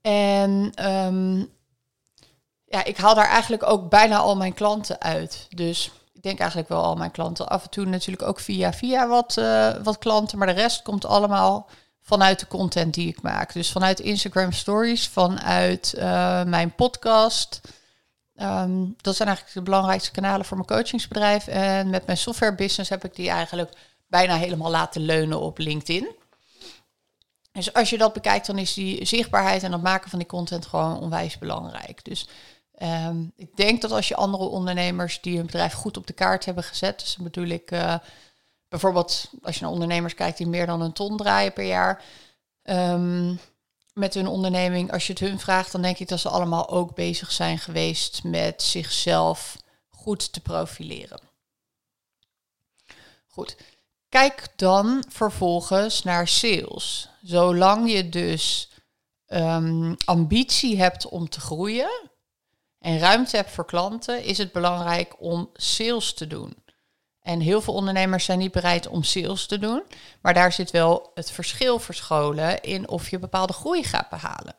En 0.00 0.72
um, 0.90 1.58
ja, 2.70 2.84
ik 2.84 2.96
haal 2.96 3.14
daar 3.14 3.28
eigenlijk 3.28 3.62
ook 3.62 3.88
bijna 3.88 4.18
al 4.18 4.36
mijn 4.36 4.54
klanten 4.54 5.00
uit. 5.00 5.46
Dus 5.48 5.90
ik 6.12 6.22
denk 6.22 6.38
eigenlijk 6.38 6.68
wel 6.68 6.82
al 6.82 6.96
mijn 6.96 7.10
klanten. 7.10 7.48
Af 7.48 7.62
en 7.62 7.70
toe 7.70 7.84
natuurlijk 7.84 8.28
ook 8.28 8.40
via 8.40 8.72
via 8.72 9.08
wat, 9.08 9.36
uh, 9.38 9.74
wat 9.82 9.98
klanten. 9.98 10.38
Maar 10.38 10.46
de 10.46 10.52
rest 10.52 10.82
komt 10.82 11.04
allemaal 11.04 11.68
vanuit 12.00 12.40
de 12.40 12.46
content 12.46 12.94
die 12.94 13.08
ik 13.08 13.22
maak. 13.22 13.52
Dus 13.52 13.72
vanuit 13.72 14.00
Instagram 14.00 14.52
Stories, 14.52 15.08
vanuit 15.08 15.94
uh, 15.98 16.44
mijn 16.44 16.74
podcast. 16.74 17.60
Um, 18.36 18.94
dat 19.00 19.16
zijn 19.16 19.28
eigenlijk 19.28 19.58
de 19.58 19.62
belangrijkste 19.62 20.10
kanalen 20.10 20.46
voor 20.46 20.56
mijn 20.56 20.68
coachingsbedrijf. 20.68 21.46
En 21.46 21.90
met 21.90 22.06
mijn 22.06 22.18
software 22.18 22.54
business 22.54 22.90
heb 22.90 23.04
ik 23.04 23.14
die 23.14 23.28
eigenlijk 23.30 23.72
bijna 24.06 24.36
helemaal 24.36 24.70
laten 24.70 25.00
leunen 25.00 25.40
op 25.40 25.58
LinkedIn. 25.58 26.08
Dus 27.52 27.72
als 27.72 27.90
je 27.90 27.98
dat 27.98 28.12
bekijkt, 28.12 28.46
dan 28.46 28.58
is 28.58 28.74
die 28.74 29.04
zichtbaarheid 29.04 29.62
en 29.62 29.72
het 29.72 29.82
maken 29.82 30.10
van 30.10 30.18
die 30.18 30.28
content 30.28 30.66
gewoon 30.66 30.98
onwijs 30.98 31.38
belangrijk. 31.38 32.04
Dus 32.04 32.28
ehm, 32.80 33.24
ik 33.36 33.56
denk 33.56 33.80
dat 33.80 33.90
als 33.90 34.08
je 34.08 34.16
andere 34.16 34.44
ondernemers 34.44 35.20
die 35.20 35.36
hun 35.36 35.46
bedrijf 35.46 35.72
goed 35.72 35.96
op 35.96 36.06
de 36.06 36.12
kaart 36.12 36.44
hebben 36.44 36.64
gezet, 36.64 37.00
dus 37.00 37.16
bedoel 37.16 37.46
ik 37.46 37.70
uh, 37.70 37.94
bijvoorbeeld 38.68 39.30
als 39.42 39.54
je 39.54 39.62
naar 39.62 39.72
ondernemers 39.72 40.14
kijkt 40.14 40.38
die 40.38 40.46
meer 40.46 40.66
dan 40.66 40.80
een 40.80 40.92
ton 40.92 41.16
draaien 41.16 41.52
per 41.52 41.64
jaar, 41.64 42.04
um, 42.62 43.40
met 43.94 44.14
hun 44.14 44.26
onderneming, 44.26 44.92
als 44.92 45.06
je 45.06 45.12
het 45.12 45.22
hun 45.22 45.38
vraagt, 45.38 45.72
dan 45.72 45.82
denk 45.82 45.98
ik 45.98 46.08
dat 46.08 46.20
ze 46.20 46.28
allemaal 46.28 46.68
ook 46.68 46.94
bezig 46.94 47.32
zijn 47.32 47.58
geweest 47.58 48.24
met 48.24 48.62
zichzelf 48.62 49.56
goed 49.88 50.32
te 50.32 50.40
profileren. 50.40 51.20
Goed. 53.26 53.56
Kijk 54.08 54.48
dan 54.56 55.04
vervolgens 55.08 56.02
naar 56.02 56.28
sales. 56.28 57.08
Zolang 57.22 57.92
je 57.92 58.08
dus 58.08 58.70
um, 59.26 59.96
ambitie 60.04 60.78
hebt 60.78 61.08
om 61.08 61.28
te 61.28 61.40
groeien 61.40 62.09
en 62.80 62.98
ruimte 62.98 63.36
hebt 63.36 63.50
voor 63.50 63.66
klanten, 63.66 64.22
is 64.22 64.38
het 64.38 64.52
belangrijk 64.52 65.14
om 65.18 65.50
sales 65.54 66.14
te 66.14 66.26
doen. 66.26 66.56
En 67.22 67.40
heel 67.40 67.60
veel 67.60 67.74
ondernemers 67.74 68.24
zijn 68.24 68.38
niet 68.38 68.52
bereid 68.52 68.88
om 68.88 69.02
sales 69.02 69.46
te 69.46 69.58
doen. 69.58 69.82
Maar 70.20 70.34
daar 70.34 70.52
zit 70.52 70.70
wel 70.70 71.10
het 71.14 71.30
verschil 71.30 71.78
verscholen 71.78 72.60
in 72.62 72.88
of 72.88 73.10
je 73.10 73.18
bepaalde 73.18 73.52
groei 73.52 73.84
gaat 73.84 74.08
behalen. 74.08 74.54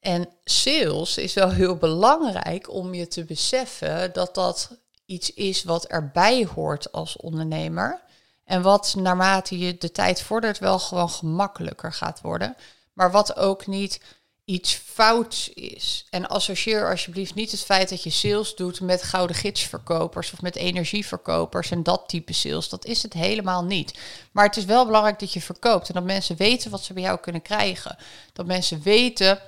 En 0.00 0.28
sales 0.44 1.18
is 1.18 1.34
wel 1.34 1.50
heel 1.50 1.76
belangrijk 1.76 2.72
om 2.72 2.94
je 2.94 3.08
te 3.08 3.24
beseffen 3.24 4.12
dat 4.12 4.34
dat 4.34 4.78
iets 5.04 5.34
is 5.34 5.64
wat 5.64 5.84
erbij 5.86 6.48
hoort 6.54 6.92
als 6.92 7.16
ondernemer. 7.16 8.00
En 8.44 8.62
wat 8.62 8.94
naarmate 8.96 9.58
je 9.58 9.78
de 9.78 9.92
tijd 9.92 10.22
vordert 10.22 10.58
wel 10.58 10.78
gewoon 10.78 11.10
gemakkelijker 11.10 11.92
gaat 11.92 12.20
worden. 12.20 12.56
Maar 12.92 13.10
wat 13.10 13.36
ook 13.36 13.66
niet 13.66 14.00
iets 14.46 14.74
fouts 14.74 15.48
is. 15.48 16.06
En 16.10 16.28
associeer 16.28 16.90
alsjeblieft 16.90 17.34
niet 17.34 17.50
het 17.50 17.64
feit 17.64 17.88
dat 17.88 18.02
je 18.02 18.10
sales 18.10 18.54
doet 18.54 18.80
met 18.80 19.02
gouden 19.02 19.36
gidsverkopers 19.36 20.32
of 20.32 20.42
met 20.42 20.56
energieverkopers 20.56 21.70
en 21.70 21.82
dat 21.82 22.08
type 22.08 22.32
sales. 22.32 22.68
Dat 22.68 22.84
is 22.84 23.02
het 23.02 23.12
helemaal 23.12 23.64
niet. 23.64 23.98
Maar 24.32 24.44
het 24.44 24.56
is 24.56 24.64
wel 24.64 24.86
belangrijk 24.86 25.18
dat 25.18 25.32
je 25.32 25.40
verkoopt 25.40 25.88
en 25.88 25.94
dat 25.94 26.04
mensen 26.04 26.36
weten 26.36 26.70
wat 26.70 26.84
ze 26.84 26.92
bij 26.92 27.02
jou 27.02 27.18
kunnen 27.18 27.42
krijgen. 27.42 27.96
Dat 28.32 28.46
mensen 28.46 28.82
weten 28.82 29.40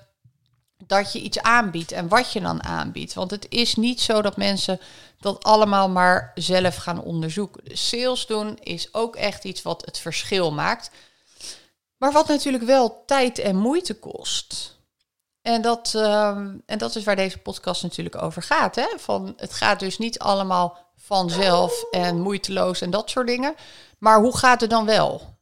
dat 0.84 1.12
je 1.12 1.20
iets 1.20 1.40
aanbiedt 1.40 1.92
en 1.92 2.08
wat 2.08 2.32
je 2.32 2.40
dan 2.40 2.64
aanbiedt. 2.64 3.14
Want 3.14 3.30
het 3.30 3.46
is 3.48 3.74
niet 3.74 4.00
zo 4.00 4.22
dat 4.22 4.36
mensen 4.36 4.80
dat 5.20 5.44
allemaal 5.44 5.88
maar 5.88 6.32
zelf 6.34 6.76
gaan 6.76 7.02
onderzoeken. 7.02 7.76
Sales 7.76 8.26
doen 8.26 8.58
is 8.62 8.94
ook 8.94 9.16
echt 9.16 9.44
iets 9.44 9.62
wat 9.62 9.84
het 9.84 9.98
verschil 9.98 10.52
maakt. 10.52 10.90
Maar 11.96 12.12
wat 12.12 12.28
natuurlijk 12.28 12.64
wel 12.64 13.02
tijd 13.06 13.38
en 13.38 13.56
moeite 13.56 13.94
kost. 13.94 14.76
En 15.48 15.62
dat, 15.62 15.92
ehm, 15.94 16.56
en 16.66 16.78
dat 16.78 16.96
is 16.96 17.04
waar 17.04 17.16
deze 17.16 17.38
podcast 17.38 17.82
natuurlijk 17.82 18.22
over 18.22 18.42
gaat. 18.42 18.74
Hè? 18.74 18.86
Van, 18.96 19.34
het 19.36 19.54
gaat 19.54 19.80
dus 19.80 19.98
niet 19.98 20.18
allemaal 20.18 20.78
vanzelf 20.96 21.84
en 21.90 22.20
moeiteloos 22.20 22.80
en 22.80 22.90
dat 22.90 23.10
soort 23.10 23.26
dingen. 23.26 23.54
Maar 23.98 24.20
hoe 24.20 24.36
gaat 24.36 24.60
het 24.60 24.70
dan 24.70 24.84
wel? 24.84 25.36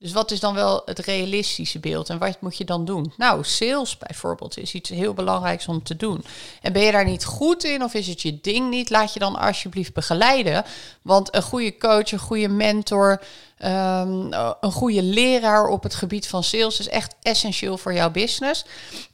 Dus 0.00 0.12
wat 0.12 0.30
is 0.30 0.40
dan 0.40 0.54
wel 0.54 0.82
het 0.84 0.98
realistische 0.98 1.78
beeld 1.78 2.08
en 2.08 2.18
wat 2.18 2.40
moet 2.40 2.56
je 2.56 2.64
dan 2.64 2.84
doen? 2.84 3.12
Nou, 3.16 3.44
sales 3.44 3.98
bijvoorbeeld 3.98 4.58
is 4.58 4.74
iets 4.74 4.88
heel 4.90 5.14
belangrijks 5.14 5.68
om 5.68 5.82
te 5.82 5.96
doen. 5.96 6.24
En 6.62 6.72
ben 6.72 6.82
je 6.82 6.92
daar 6.92 7.04
niet 7.04 7.24
goed 7.24 7.64
in 7.64 7.82
of 7.82 7.94
is 7.94 8.06
het 8.06 8.22
je 8.22 8.40
ding 8.40 8.70
niet? 8.70 8.90
Laat 8.90 9.12
je 9.12 9.18
dan 9.18 9.36
alsjeblieft 9.36 9.94
begeleiden. 9.94 10.64
Want 11.02 11.34
een 11.34 11.42
goede 11.42 11.76
coach, 11.78 12.12
een 12.12 12.18
goede 12.18 12.48
mentor, 12.48 13.22
ehm, 13.58 14.32
een 14.60 14.72
goede 14.72 15.02
leraar 15.02 15.66
op 15.66 15.82
het 15.82 15.94
gebied 15.94 16.28
van 16.28 16.44
sales 16.44 16.80
is 16.80 16.88
echt 16.88 17.14
essentieel 17.22 17.78
voor 17.78 17.94
jouw 17.94 18.10
business. 18.10 18.64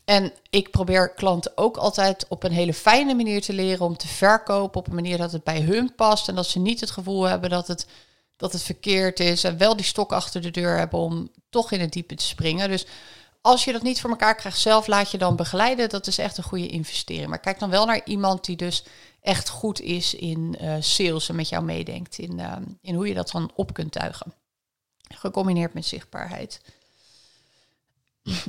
En 0.05 0.33
ik 0.51 0.71
probeer 0.71 1.15
klanten 1.15 1.53
ook 1.55 1.77
altijd 1.77 2.27
op 2.29 2.43
een 2.43 2.53
hele 2.53 2.75
fijne 2.75 3.15
manier 3.15 3.43
te 3.43 3.53
leren 3.53 3.87
om 3.87 3.97
te 3.97 4.09
verkopen 4.09 4.81
op 4.81 4.87
een 4.87 4.95
manier 4.95 5.19
dat 5.19 5.33
het 5.33 5.45
bij 5.45 5.61
hun 5.61 5.95
past 5.95 6.29
en 6.29 6.35
dat 6.35 6.47
ze 6.47 6.59
niet 6.59 6.81
het 6.81 6.91
gevoel 6.91 7.25
hebben 7.25 7.51
dat 7.51 7.67
het 7.67 7.87
dat 8.37 8.53
het 8.53 8.63
verkeerd 8.63 9.21
is 9.21 9.45
en 9.45 9.59
wel 9.59 9.77
die 9.77 9.85
stok 9.85 10.13
achter 10.13 10.41
de 10.41 10.51
deur 10.51 10.77
hebben 10.77 10.99
om 10.99 11.31
toch 11.51 11.73
in 11.73 11.81
het 11.81 11.93
diepe 11.93 12.15
te 12.15 12.25
springen. 12.25 12.69
Dus 12.69 12.87
als 13.41 13.65
je 13.65 13.73
dat 13.73 13.83
niet 13.83 14.01
voor 14.01 14.11
elkaar 14.11 14.35
krijgt 14.35 14.59
zelf, 14.59 14.87
laat 14.87 15.11
je 15.11 15.19
dan 15.19 15.37
begeleiden. 15.37 15.89
Dat 15.89 16.07
is 16.07 16.19
echt 16.19 16.39
een 16.39 16.45
goede 16.45 16.69
investering. 16.69 17.29
Maar 17.29 17.41
kijk 17.41 17.59
dan 17.59 17.71
wel 17.71 17.87
naar 17.87 18.01
iemand 18.05 18.45
die 18.45 18.57
dus 18.57 18.85
echt 19.21 19.49
goed 19.49 19.81
is 19.81 20.15
in 20.15 20.57
uh, 20.61 20.77
sales 20.81 21.29
en 21.29 21.37
met 21.37 21.49
jou 21.49 21.65
meedenkt 21.65 22.19
in, 22.19 22.39
uh, 22.39 22.57
in 22.81 22.95
hoe 22.95 23.09
je 23.09 23.15
dat 23.15 23.31
dan 23.31 23.51
op 23.55 23.73
kunt 23.73 23.93
tuigen. 23.93 24.35
Gecombineerd 25.09 25.75
met 25.75 25.87
zichtbaarheid. 25.87 26.61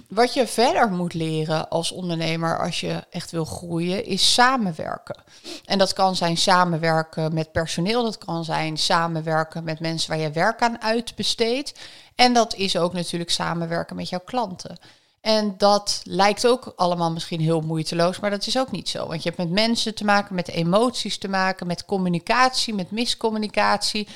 Wat 0.10 0.34
je 0.34 0.48
verder 0.48 0.90
moet 0.92 1.14
leren 1.14 1.70
als 1.70 1.92
ondernemer 1.92 2.60
als 2.60 2.80
je 2.80 3.04
echt 3.10 3.32
wil 3.32 3.46
groeien, 3.46 4.06
is 4.06 4.34
samenwerken. 4.34 5.24
En 5.66 5.78
dat 5.78 5.94
kan 5.94 6.16
zijn 6.16 6.38
samenwerken 6.38 7.34
met 7.34 7.52
personeel, 7.52 8.04
dat 8.04 8.18
kan 8.18 8.46
zijn 8.46 8.78
samenwerken 8.78 9.64
met 9.64 9.80
mensen 9.80 10.10
waar 10.10 10.20
je 10.20 10.32
werk 10.32 10.62
aan 10.62 10.82
uitbesteedt. 10.82 11.80
En 12.16 12.34
dat 12.34 12.56
is 12.56 12.78
ook 12.78 12.94
natuurlijk 12.94 13.32
samenwerken 13.32 13.96
met 13.96 14.10
jouw 14.10 14.22
klanten. 14.26 14.78
En 15.22 15.56
dat 15.58 16.02
lijkt 16.04 16.48
ook 16.48 16.74
allemaal 16.76 17.12
misschien 17.12 17.42
heel 17.42 17.62
moeiteloos, 17.62 18.20
maar 18.20 18.30
dat 18.30 18.48
is 18.48 18.58
ook 18.58 18.72
niet 18.72 18.90
zo. 18.90 19.08
Want 19.08 19.24
je 19.24 19.30
hebt 19.30 19.42
met 19.42 19.52
mensen 19.52 19.96
te 19.96 20.06
maken, 20.06 20.36
met 20.36 20.48
emoties 20.48 21.18
te 21.18 21.28
maken, 21.28 21.68
met 21.68 21.86
communicatie, 21.86 22.74
met 22.74 22.92
miscommunicatie. 22.92 24.08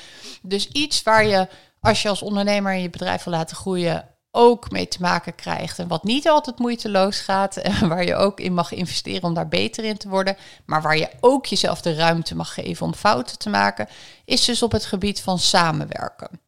Dus 0.42 0.68
iets 0.68 1.02
waar 1.02 1.26
je, 1.26 1.48
als 1.80 2.02
je 2.02 2.08
als 2.08 2.22
ondernemer 2.22 2.74
je 2.74 2.90
bedrijf 2.90 3.24
wil 3.24 3.32
laten 3.32 3.56
groeien, 3.56 4.11
ook 4.34 4.70
mee 4.70 4.88
te 4.88 5.00
maken 5.00 5.34
krijgt. 5.34 5.78
En 5.78 5.88
wat 5.88 6.04
niet 6.04 6.28
altijd 6.28 6.58
moeiteloos 6.58 7.20
gaat. 7.20 7.56
En 7.56 7.88
waar 7.88 8.04
je 8.04 8.14
ook 8.14 8.40
in 8.40 8.54
mag 8.54 8.72
investeren 8.72 9.22
om 9.22 9.34
daar 9.34 9.48
beter 9.48 9.84
in 9.84 9.96
te 9.96 10.08
worden. 10.08 10.36
Maar 10.66 10.82
waar 10.82 10.96
je 10.96 11.10
ook 11.20 11.46
jezelf 11.46 11.80
de 11.80 11.94
ruimte 11.94 12.34
mag 12.34 12.54
geven 12.54 12.86
om 12.86 12.94
fouten 12.94 13.38
te 13.38 13.48
maken. 13.48 13.88
Is 14.24 14.44
dus 14.44 14.62
op 14.62 14.72
het 14.72 14.84
gebied 14.84 15.20
van 15.20 15.38
samenwerken. 15.38 16.40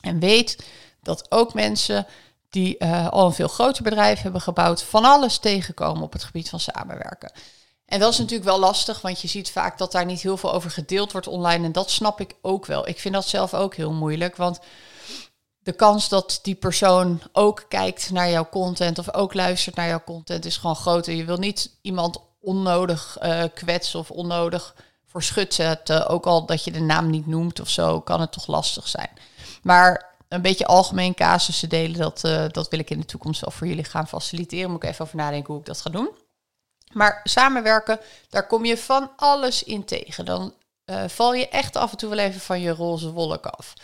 En 0.00 0.18
weet 0.18 0.66
dat 1.02 1.26
ook 1.30 1.54
mensen 1.54 2.06
die 2.50 2.76
uh, 2.78 3.08
al 3.08 3.26
een 3.26 3.32
veel 3.32 3.48
groter 3.48 3.82
bedrijf 3.82 4.22
hebben 4.22 4.40
gebouwd. 4.40 4.82
van 4.82 5.04
alles 5.04 5.38
tegenkomen 5.38 6.02
op 6.02 6.12
het 6.12 6.24
gebied 6.24 6.48
van 6.48 6.60
samenwerken. 6.60 7.32
En 7.86 8.00
dat 8.00 8.12
is 8.12 8.18
natuurlijk 8.18 8.48
wel 8.48 8.58
lastig, 8.58 9.00
want 9.00 9.20
je 9.20 9.28
ziet 9.28 9.50
vaak 9.50 9.78
dat 9.78 9.92
daar 9.92 10.04
niet 10.04 10.20
heel 10.20 10.36
veel 10.36 10.52
over 10.52 10.70
gedeeld 10.70 11.12
wordt 11.12 11.26
online. 11.26 11.64
En 11.64 11.72
dat 11.72 11.90
snap 11.90 12.20
ik 12.20 12.34
ook 12.42 12.66
wel. 12.66 12.88
Ik 12.88 12.98
vind 12.98 13.14
dat 13.14 13.28
zelf 13.28 13.54
ook 13.54 13.74
heel 13.74 13.92
moeilijk. 13.92 14.36
Want 14.36 14.60
de 15.64 15.72
kans 15.72 16.08
dat 16.08 16.38
die 16.42 16.54
persoon 16.54 17.20
ook 17.32 17.64
kijkt 17.68 18.10
naar 18.10 18.30
jouw 18.30 18.48
content 18.48 18.98
of 18.98 19.14
ook 19.14 19.34
luistert 19.34 19.76
naar 19.76 19.88
jouw 19.88 20.02
content 20.04 20.44
is 20.44 20.56
gewoon 20.56 20.76
groter. 20.76 21.14
Je 21.14 21.24
wil 21.24 21.36
niet 21.36 21.70
iemand 21.82 22.18
onnodig 22.40 23.18
uh, 23.22 23.42
kwetsen 23.54 23.98
of 23.98 24.10
onnodig 24.10 24.74
voor 25.06 25.22
schut 25.22 25.54
zetten. 25.54 26.08
Ook 26.08 26.26
al 26.26 26.46
dat 26.46 26.64
je 26.64 26.70
de 26.70 26.80
naam 26.80 27.10
niet 27.10 27.26
noemt 27.26 27.60
of 27.60 27.68
zo, 27.68 28.00
kan 28.00 28.20
het 28.20 28.32
toch 28.32 28.46
lastig 28.46 28.88
zijn. 28.88 29.10
Maar 29.62 30.14
een 30.28 30.42
beetje 30.42 30.66
algemeen 30.66 31.14
casussen 31.14 31.68
delen, 31.68 31.98
dat, 31.98 32.22
uh, 32.24 32.44
dat 32.50 32.68
wil 32.68 32.78
ik 32.78 32.90
in 32.90 33.00
de 33.00 33.06
toekomst 33.06 33.40
wel 33.40 33.50
voor 33.50 33.66
jullie 33.66 33.84
gaan 33.84 34.08
faciliteren. 34.08 34.70
Moet 34.70 34.82
ik 34.82 34.88
even 34.88 35.04
over 35.04 35.16
nadenken 35.16 35.52
hoe 35.52 35.60
ik 35.60 35.66
dat 35.66 35.80
ga 35.80 35.90
doen. 35.90 36.10
Maar 36.92 37.20
samenwerken, 37.24 38.00
daar 38.28 38.46
kom 38.46 38.64
je 38.64 38.78
van 38.78 39.10
alles 39.16 39.62
in 39.62 39.84
tegen. 39.84 40.24
Dan 40.24 40.54
uh, 40.86 41.04
val 41.06 41.34
je 41.34 41.48
echt 41.48 41.76
af 41.76 41.90
en 41.90 41.96
toe 41.96 42.08
wel 42.08 42.18
even 42.18 42.40
van 42.40 42.60
je 42.60 42.70
roze 42.70 43.12
wolk 43.12 43.46
af. 43.46 43.74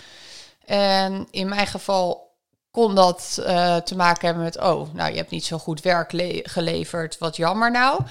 En 0.70 1.28
in 1.30 1.48
mijn 1.48 1.66
geval 1.66 2.36
kon 2.70 2.94
dat 2.94 3.36
uh, 3.40 3.76
te 3.76 3.96
maken 3.96 4.26
hebben 4.26 4.44
met, 4.44 4.58
oh, 4.58 4.94
nou, 4.94 5.10
je 5.10 5.16
hebt 5.16 5.30
niet 5.30 5.44
zo 5.44 5.58
goed 5.58 5.80
werk 5.80 6.10
geleverd, 6.42 7.18
wat 7.18 7.36
jammer 7.36 7.70
nou. 7.70 8.02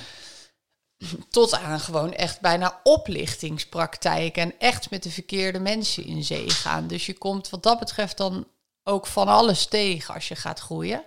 Tot 1.30 1.54
aan 1.54 1.80
gewoon 1.80 2.13
echt 2.13 2.39
bijna 2.42 2.80
oplichtingspraktijken 2.84 4.42
en 4.44 4.54
echt 4.60 4.89
met 4.89 5.04
de 5.04 5.12
verkeerde 5.12 5.60
mensen 5.60 6.06
in 6.06 6.24
zee 6.24 6.50
gaan. 6.50 6.88
Dus 6.88 7.06
je 7.06 7.18
komt 7.18 7.50
wat 7.50 7.63
dat 7.63 7.80
betreft 7.80 8.18
dan 8.18 8.48
ook 8.84 9.08
van 9.08 9.28
alles 9.28 9.66
tegen 9.66 10.13
als 10.13 10.28
je 10.28 10.36
gaat 10.36 10.60
groeien. 10.60 11.04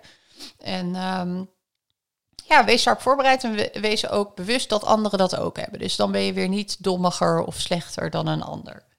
En 0.57 0.95
um, 0.95 1.49
ja, 2.45 2.65
wees 2.65 2.83
daarop 2.83 3.03
voorbereid 3.03 3.43
en 3.43 3.81
wees 3.81 4.09
ook 4.09 4.35
bewust 4.35 4.69
dat 4.69 4.83
anderen 4.83 5.19
dat 5.19 5.35
ook 5.35 5.57
hebben. 5.57 5.79
Dus 5.79 5.95
dan 5.95 6.11
ben 6.11 6.21
je 6.21 6.33
weer 6.33 6.49
niet 6.49 6.83
dommiger 6.83 7.43
of 7.43 7.59
slechter 7.59 8.09
dan 8.09 8.27
een 8.27 8.43
ander. 8.43 8.91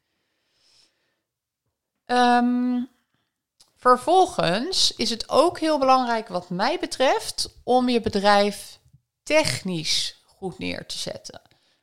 Um, 2.06 2.88
vervolgens 3.76 4.92
is 4.96 5.10
het 5.10 5.28
ook 5.28 5.58
heel 5.58 5.78
belangrijk, 5.78 6.28
wat 6.28 6.50
mij 6.50 6.78
betreft, 6.78 7.48
om 7.62 7.88
je 7.88 8.00
bedrijf 8.00 8.78
technisch 9.22 10.22
goed 10.26 10.58
neer 10.58 10.86
te 10.86 10.98
zetten. 10.98 11.40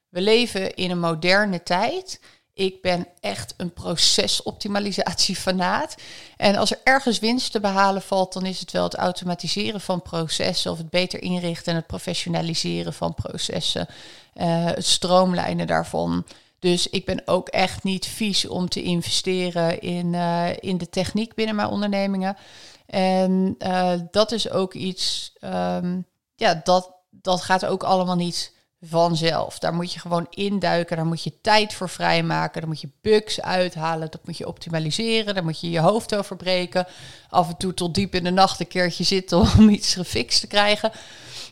We 0.10 0.22
leven 0.22 0.76
in 0.76 0.92
een 0.92 1.00
moderne 1.00 1.64
tijd. 1.64 2.20
Ik 2.54 2.82
ben 2.82 3.08
echt 3.20 3.54
een 3.58 3.74
procesoptimalisatie-fanaat. 3.74 5.96
En 6.38 6.56
als 6.56 6.72
er 6.72 6.80
ergens 6.84 7.20
winst 7.20 7.52
te 7.52 7.60
behalen 7.60 8.02
valt, 8.02 8.34
dan 8.34 8.46
is 8.46 8.60
het 8.60 8.72
wel 8.72 8.84
het 8.84 8.96
automatiseren 8.96 9.82
van 9.82 10.02
processen 10.02 10.72
of 10.72 10.78
het 10.78 10.90
beter 10.90 11.22
inrichten 11.22 11.72
en 11.72 11.78
het 11.78 11.88
professionaliseren 11.88 12.94
van 12.94 13.14
processen, 13.14 13.88
uh, 14.36 14.66
het 14.66 14.86
stroomlijnen 14.86 15.68
daarvan. 15.68 16.26
Dus 16.62 16.90
ik 16.90 17.06
ben 17.06 17.22
ook 17.26 17.48
echt 17.48 17.84
niet 17.84 18.06
vies 18.06 18.48
om 18.48 18.70
te 18.70 18.82
investeren 18.82 19.80
in, 19.80 20.14
uh, 20.14 20.58
in 20.60 20.78
de 20.78 20.90
techniek 20.90 21.34
binnen 21.34 21.56
mijn 21.56 21.68
ondernemingen. 21.68 22.38
En 22.86 23.56
uh, 23.60 23.94
dat 24.12 24.32
is 24.32 24.50
ook 24.50 24.74
iets, 24.74 25.34
um, 25.40 26.06
ja, 26.36 26.62
dat, 26.64 26.92
dat 27.10 27.42
gaat 27.42 27.66
ook 27.66 27.84
allemaal 27.84 28.16
niet 28.16 28.54
vanzelf. 28.82 29.60
Daar 29.60 29.74
moet 29.74 29.94
je 29.94 30.00
gewoon 30.00 30.28
induiken, 30.30 30.96
daar 30.96 31.06
moet 31.06 31.24
je 31.24 31.42
tijd 31.42 31.74
voor 31.74 31.90
vrijmaken, 31.90 32.62
daar 32.62 32.70
moet 32.70 32.82
je 32.82 32.92
bugs 33.02 33.42
uithalen, 33.42 34.12
dat 34.12 34.26
moet 34.26 34.38
je 34.38 34.48
optimaliseren, 34.48 35.34
daar 35.34 35.44
moet 35.44 35.60
je 35.60 35.70
je 35.70 35.80
hoofd 35.80 36.16
over 36.16 36.36
breken. 36.36 36.88
Af 37.30 37.50
en 37.50 37.58
toe 37.58 37.74
tot 37.74 37.96
diep 37.96 38.16
in 38.16 38.24
de 38.24 38.32
nacht 38.32 38.60
een 38.60 38.68
keertje 38.68 39.04
zitten 39.04 39.38
om 39.38 39.70
iets 39.80 39.94
gefixt 39.94 40.40
te 40.40 40.48
krijgen. 40.48 40.92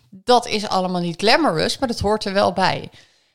Dat 0.09 0.47
is 0.47 0.67
allemaal 0.67 1.01
niet 1.01 1.19
glamorous, 1.21 1.77
maar 1.77 1.87
dat 1.87 1.99
hoort 1.99 2.25
er 2.25 2.33
wel 2.33 2.53
bij. 2.53 2.89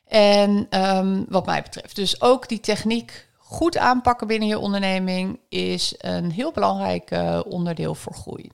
En 0.05 0.81
um, 0.81 1.27
wat 1.29 1.47
mij 1.47 1.63
betreft, 1.63 1.97
dus 1.97 2.21
ook 2.21 2.49
die 2.49 2.61
techniek 2.61 3.29
goed 3.39 3.77
aanpakken 3.77 4.27
binnen 4.27 4.49
je 4.49 4.59
onderneming 4.59 5.41
is 5.49 5.95
een 5.99 6.31
heel 6.31 6.53
belangrijk 6.53 7.11
uh, 7.11 7.41
onderdeel 7.45 7.95
voor 7.95 8.15
groei. 8.15 8.51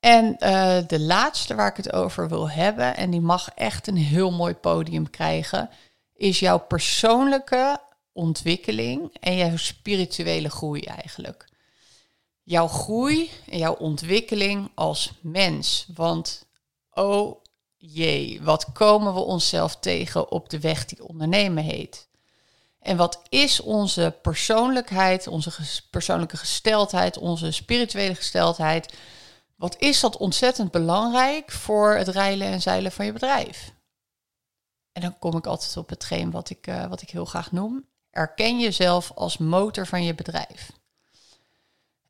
En 0.00 0.36
uh, 0.38 0.76
de 0.86 1.00
laatste 1.00 1.54
waar 1.54 1.68
ik 1.68 1.76
het 1.76 1.92
over 1.92 2.28
wil 2.28 2.50
hebben, 2.50 2.96
en 2.96 3.10
die 3.10 3.20
mag 3.20 3.48
echt 3.54 3.86
een 3.86 3.96
heel 3.96 4.30
mooi 4.30 4.54
podium 4.54 5.10
krijgen, 5.10 5.70
is 6.14 6.38
jouw 6.38 6.58
persoonlijke 6.58 7.80
ontwikkeling 8.12 9.16
en 9.20 9.36
jouw 9.36 9.56
spirituele 9.56 10.50
groei 10.50 10.80
eigenlijk. 10.80 11.48
Jouw 12.42 12.68
groei 12.68 13.30
en 13.48 13.58
jouw 13.58 13.74
ontwikkeling 13.74 14.70
als 14.74 15.12
mens. 15.20 15.86
Want 15.94 16.46
oh 16.90 17.43
jee, 17.92 18.42
wat 18.42 18.72
komen 18.72 19.14
we 19.14 19.20
onszelf 19.20 19.76
tegen 19.76 20.30
op 20.30 20.48
de 20.48 20.60
weg 20.60 20.84
die 20.84 21.08
ondernemen 21.08 21.64
heet? 21.64 22.08
En 22.78 22.96
wat 22.96 23.22
is 23.28 23.60
onze 23.60 24.18
persoonlijkheid, 24.22 25.26
onze 25.26 25.50
persoonlijke 25.90 26.36
gesteldheid, 26.36 27.18
onze 27.18 27.50
spirituele 27.50 28.14
gesteldheid? 28.14 28.94
Wat 29.56 29.76
is 29.78 30.00
dat 30.00 30.16
ontzettend 30.16 30.70
belangrijk 30.70 31.50
voor 31.50 31.94
het 31.94 32.08
rijlen 32.08 32.46
en 32.46 32.62
zeilen 32.62 32.92
van 32.92 33.06
je 33.06 33.12
bedrijf? 33.12 33.72
En 34.92 35.02
dan 35.02 35.18
kom 35.18 35.36
ik 35.36 35.46
altijd 35.46 35.76
op 35.76 35.88
hetgeen 35.88 36.30
wat 36.30 36.50
ik, 36.50 36.66
uh, 36.66 36.86
wat 36.86 37.02
ik 37.02 37.10
heel 37.10 37.24
graag 37.24 37.52
noem. 37.52 37.86
Erken 38.10 38.60
jezelf 38.60 39.12
als 39.14 39.38
motor 39.38 39.86
van 39.86 40.04
je 40.04 40.14
bedrijf. 40.14 40.72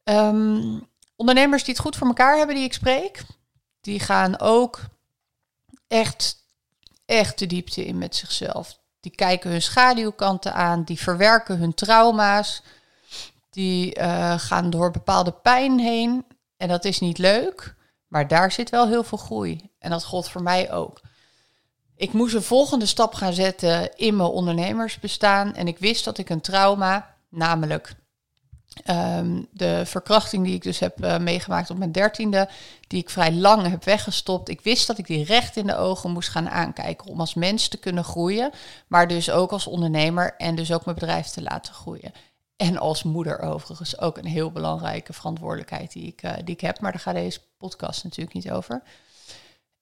Um, 0.05 0.89
ondernemers 1.17 1.65
die 1.65 1.75
het 1.75 1.83
goed 1.83 1.97
voor 1.97 2.07
elkaar 2.07 2.37
hebben, 2.37 2.55
die 2.55 2.65
ik 2.65 2.73
spreek, 2.73 3.25
die 3.81 4.01
gaan 4.01 4.41
ook 4.41 4.81
echt, 5.89 6.37
echt 7.05 7.39
de 7.39 7.47
diepte 7.47 7.87
in 7.87 7.99
met 7.99 8.17
zichzelf. 8.17 8.79
Die 9.01 9.15
kijken 9.15 9.51
hun 9.51 9.63
schaduwkanten 9.63 10.55
aan, 10.55 10.85
die 10.85 11.01
verwerken 11.01 11.59
hun 11.59 11.75
trauma's, 11.75 12.63
die 13.51 13.99
uh, 13.99 14.39
gaan 14.39 14.71
door 14.71 14.91
bepaalde 14.91 15.33
pijn 15.33 15.79
heen. 15.79 16.25
En 16.57 16.69
dat 16.69 16.85
is 16.85 17.01
niet 17.01 17.19
leuk, 17.19 17.75
maar 18.09 18.29
daar 18.29 18.53
zit 18.53 18.71
wel 18.71 18.89
heel 18.89 19.05
veel 19.05 19.19
groei. 19.19 19.71
En 19.79 19.91
dat 19.91 20.05
gold 20.05 20.29
voor 20.29 20.43
mij 20.43 20.73
ook. 20.73 21.01
Ik 21.97 22.13
moest 22.13 22.35
een 22.35 22.43
volgende 22.43 22.87
stap 22.87 23.15
gaan 23.15 23.33
zetten 23.33 23.97
in 23.97 24.17
mijn 24.17 24.29
ondernemersbestaan. 24.29 25.55
En 25.55 25.69
ik 25.69 25.79
wist 25.79 26.05
dat 26.05 26.19
ik 26.19 26.31
een 26.31 26.41
trauma, 26.41 27.17
namelijk 27.29 27.95
Ehm, 28.83 29.43
de 29.51 29.87
verkrachting 29.87 30.45
die 30.45 30.55
ik 30.55 30.63
dus 30.63 30.79
heb 30.79 31.05
uh, 31.05 31.19
meegemaakt 31.19 31.71
op 31.71 31.79
mijn 31.79 31.93
dertiende, 31.93 32.49
die 32.87 33.01
ik 33.01 33.11
vrij 33.11 33.33
lang 33.33 33.69
heb 33.69 33.85
weggestopt. 33.85 34.49
Ik 34.49 34.61
wist 34.61 34.87
dat 34.87 34.99
ik 34.99 35.07
die 35.07 35.25
recht 35.25 35.57
in 35.57 35.67
de 35.67 35.77
ogen 35.77 36.11
moest 36.11 36.29
gaan 36.29 36.49
aankijken 36.49 37.07
om 37.07 37.21
als 37.21 37.35
mens 37.35 37.69
te 37.69 37.77
kunnen 37.77 38.05
groeien, 38.05 38.51
maar 38.87 39.09
dus 39.09 39.31
ook 39.31 39.51
als 39.53 39.67
ondernemer 39.67 40.35
en 40.37 40.55
dus 40.55 40.73
ook 40.73 40.85
mijn 40.85 40.97
bedrijf 40.99 41.27
te 41.27 41.43
laten 41.43 41.75
groeien. 41.75 42.13
En 42.57 42.79
als 42.79 43.03
moeder 43.03 43.41
overigens 43.41 43.99
ook 43.99 44.19
een 44.19 44.27
heel 44.27 44.51
belangrijke 44.51 45.13
verantwoordelijkheid 45.13 45.93
die 45.93 46.07
ik, 46.07 46.23
uh, 46.23 46.33
die 46.45 46.55
ik 46.55 46.61
heb, 46.61 46.81
maar 46.81 46.93
daar 46.93 47.01
gaat 47.01 47.15
deze 47.15 47.41
podcast 47.59 48.05
natuurlijk 48.05 48.35
niet 48.35 48.51
over. 48.51 48.83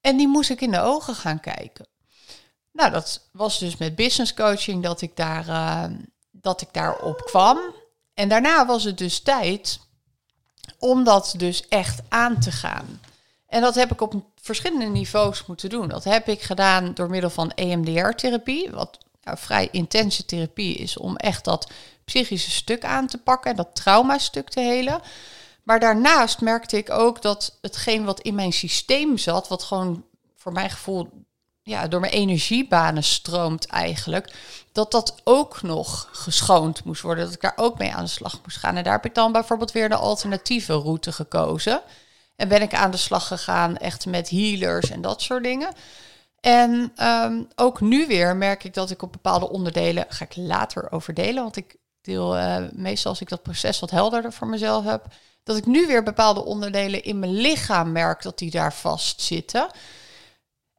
En 0.00 0.16
die 0.16 0.28
moest 0.28 0.50
ik 0.50 0.60
in 0.60 0.70
de 0.70 0.80
ogen 0.80 1.14
gaan 1.14 1.40
kijken. 1.40 1.86
Nou, 2.72 2.90
dat 2.90 3.28
was 3.32 3.58
dus 3.58 3.76
met 3.76 3.94
business 3.94 4.34
coaching 4.34 4.82
dat 4.82 5.00
ik 5.00 5.16
daar, 5.16 5.48
uh, 5.48 5.84
dat 6.30 6.60
ik 6.60 6.68
daarop 6.72 7.20
kwam. 7.24 7.58
En 8.14 8.28
daarna 8.28 8.66
was 8.66 8.84
het 8.84 8.98
dus 8.98 9.20
tijd 9.20 9.80
om 10.78 11.04
dat 11.04 11.34
dus 11.36 11.68
echt 11.68 12.00
aan 12.08 12.40
te 12.40 12.52
gaan. 12.52 13.00
En 13.46 13.60
dat 13.60 13.74
heb 13.74 13.92
ik 13.92 14.00
op 14.00 14.24
verschillende 14.40 14.86
niveaus 14.86 15.46
moeten 15.46 15.70
doen. 15.70 15.88
Dat 15.88 16.04
heb 16.04 16.28
ik 16.28 16.42
gedaan 16.42 16.94
door 16.94 17.10
middel 17.10 17.30
van 17.30 17.50
EMDR-therapie, 17.50 18.70
wat 18.70 18.98
nou, 19.22 19.38
vrij 19.38 19.68
intense 19.70 20.24
therapie 20.24 20.74
is 20.74 20.96
om 20.96 21.16
echt 21.16 21.44
dat 21.44 21.70
psychische 22.04 22.50
stuk 22.50 22.84
aan 22.84 23.06
te 23.06 23.18
pakken 23.18 23.50
en 23.50 23.56
dat 23.56 23.74
trauma-stuk 23.74 24.48
te 24.48 24.60
helen. 24.60 25.00
Maar 25.62 25.80
daarnaast 25.80 26.40
merkte 26.40 26.76
ik 26.76 26.90
ook 26.90 27.22
dat 27.22 27.58
hetgeen 27.60 28.04
wat 28.04 28.20
in 28.20 28.34
mijn 28.34 28.52
systeem 28.52 29.18
zat, 29.18 29.48
wat 29.48 29.62
gewoon 29.62 30.04
voor 30.36 30.52
mijn 30.52 30.70
gevoel 30.70 31.10
ja, 31.62 31.88
door 31.88 32.00
mijn 32.00 32.12
energiebanen 32.12 33.04
stroomt 33.04 33.66
eigenlijk, 33.66 34.34
dat 34.72 34.90
dat 34.90 35.20
ook 35.24 35.62
nog 35.62 36.08
geschoond 36.12 36.84
moest 36.84 37.02
worden. 37.02 37.24
Dat 37.24 37.34
ik 37.34 37.40
daar 37.40 37.52
ook 37.56 37.78
mee 37.78 37.92
aan 37.92 38.04
de 38.04 38.10
slag 38.10 38.40
moest 38.42 38.56
gaan. 38.56 38.76
En 38.76 38.84
daar 38.84 38.92
heb 38.92 39.04
ik 39.04 39.14
dan 39.14 39.32
bijvoorbeeld 39.32 39.72
weer 39.72 39.88
de 39.88 39.94
alternatieve 39.94 40.72
route 40.72 41.12
gekozen. 41.12 41.82
En 42.36 42.48
ben 42.48 42.62
ik 42.62 42.74
aan 42.74 42.90
de 42.90 42.96
slag 42.96 43.26
gegaan 43.26 43.76
echt 43.76 44.06
met 44.06 44.30
healers 44.30 44.90
en 44.90 45.00
dat 45.00 45.22
soort 45.22 45.42
dingen. 45.42 45.72
En 46.40 46.92
um, 47.02 47.48
ook 47.54 47.80
nu 47.80 48.06
weer 48.06 48.36
merk 48.36 48.64
ik 48.64 48.74
dat 48.74 48.90
ik 48.90 49.02
op 49.02 49.12
bepaalde 49.12 49.50
onderdelen, 49.50 50.04
ga 50.08 50.24
ik 50.24 50.36
later 50.36 50.92
over 50.92 51.14
delen, 51.14 51.42
want 51.42 51.56
ik 51.56 51.76
deel 52.00 52.36
uh, 52.36 52.56
meestal 52.72 53.10
als 53.10 53.20
ik 53.20 53.28
dat 53.28 53.42
proces 53.42 53.80
wat 53.80 53.90
helderder 53.90 54.32
voor 54.32 54.46
mezelf 54.46 54.84
heb, 54.84 55.04
dat 55.42 55.56
ik 55.56 55.66
nu 55.66 55.86
weer 55.86 56.02
bepaalde 56.02 56.44
onderdelen 56.44 57.02
in 57.02 57.18
mijn 57.18 57.32
lichaam 57.32 57.92
merk 57.92 58.22
dat 58.22 58.38
die 58.38 58.50
daar 58.50 58.74
vastzitten. 58.74 59.66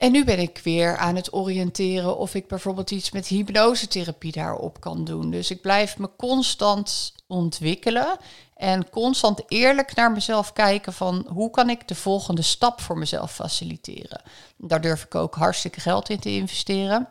En 0.04 0.12
nu 0.12 0.24
ben 0.24 0.40
ik 0.40 0.60
weer 0.64 0.98
aan 0.98 1.16
het 1.16 1.34
oriënteren 1.34 2.18
of 2.18 2.36
ik 2.36 2.48
bijvoorbeeld 2.48 2.92
iets 2.92 3.12
met 3.12 3.28
hypnosetherapie 3.28 4.32
daarop 4.32 4.80
kan 4.80 5.04
doen. 5.04 5.32
Dus 5.32 5.52
ik 5.52 5.62
blijf 5.62 5.98
me 5.98 6.10
constant 6.18 7.14
ontwikkelen 7.28 8.18
en 8.56 8.90
constant 8.90 9.42
eerlijk 9.48 9.96
naar 9.96 10.12
mezelf 10.12 10.54
kijken 10.54 10.94
van 10.94 11.28
hoe 11.30 11.50
kan 11.50 11.70
ik 11.70 11.88
de 11.88 11.96
volgende 11.96 12.42
stap 12.42 12.82
voor 12.82 12.98
mezelf 12.98 13.34
faciliteren. 13.34 14.22
Daar 14.58 14.82
durf 14.82 15.04
ik 15.04 15.16
ook 15.16 15.36
hartstikke 15.36 15.80
geld 15.80 16.10
in 16.10 16.20
te 16.20 16.30
investeren. 16.30 17.08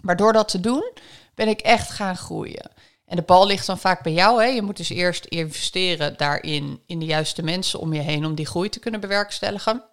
Maar 0.00 0.16
door 0.16 0.32
dat 0.32 0.48
te 0.48 0.60
doen 0.60 0.92
ben 1.34 1.48
ik 1.48 1.60
echt 1.60 1.90
gaan 1.90 2.16
groeien. 2.16 2.70
En 3.06 3.16
de 3.16 3.22
bal 3.22 3.46
ligt 3.46 3.66
dan 3.66 3.78
vaak 3.78 4.02
bij 4.02 4.12
jou. 4.12 4.42
Hè? 4.42 4.48
Je 4.48 4.62
moet 4.62 4.76
dus 4.76 4.90
eerst 4.90 5.24
investeren 5.24 6.16
daarin, 6.16 6.82
in 6.86 6.98
de 6.98 7.06
juiste 7.06 7.42
mensen 7.42 7.78
om 7.78 7.92
je 7.92 8.00
heen, 8.00 8.24
om 8.24 8.34
die 8.34 8.46
groei 8.46 8.68
te 8.68 8.80
kunnen 8.80 9.00
bewerkstelligen. 9.00 9.84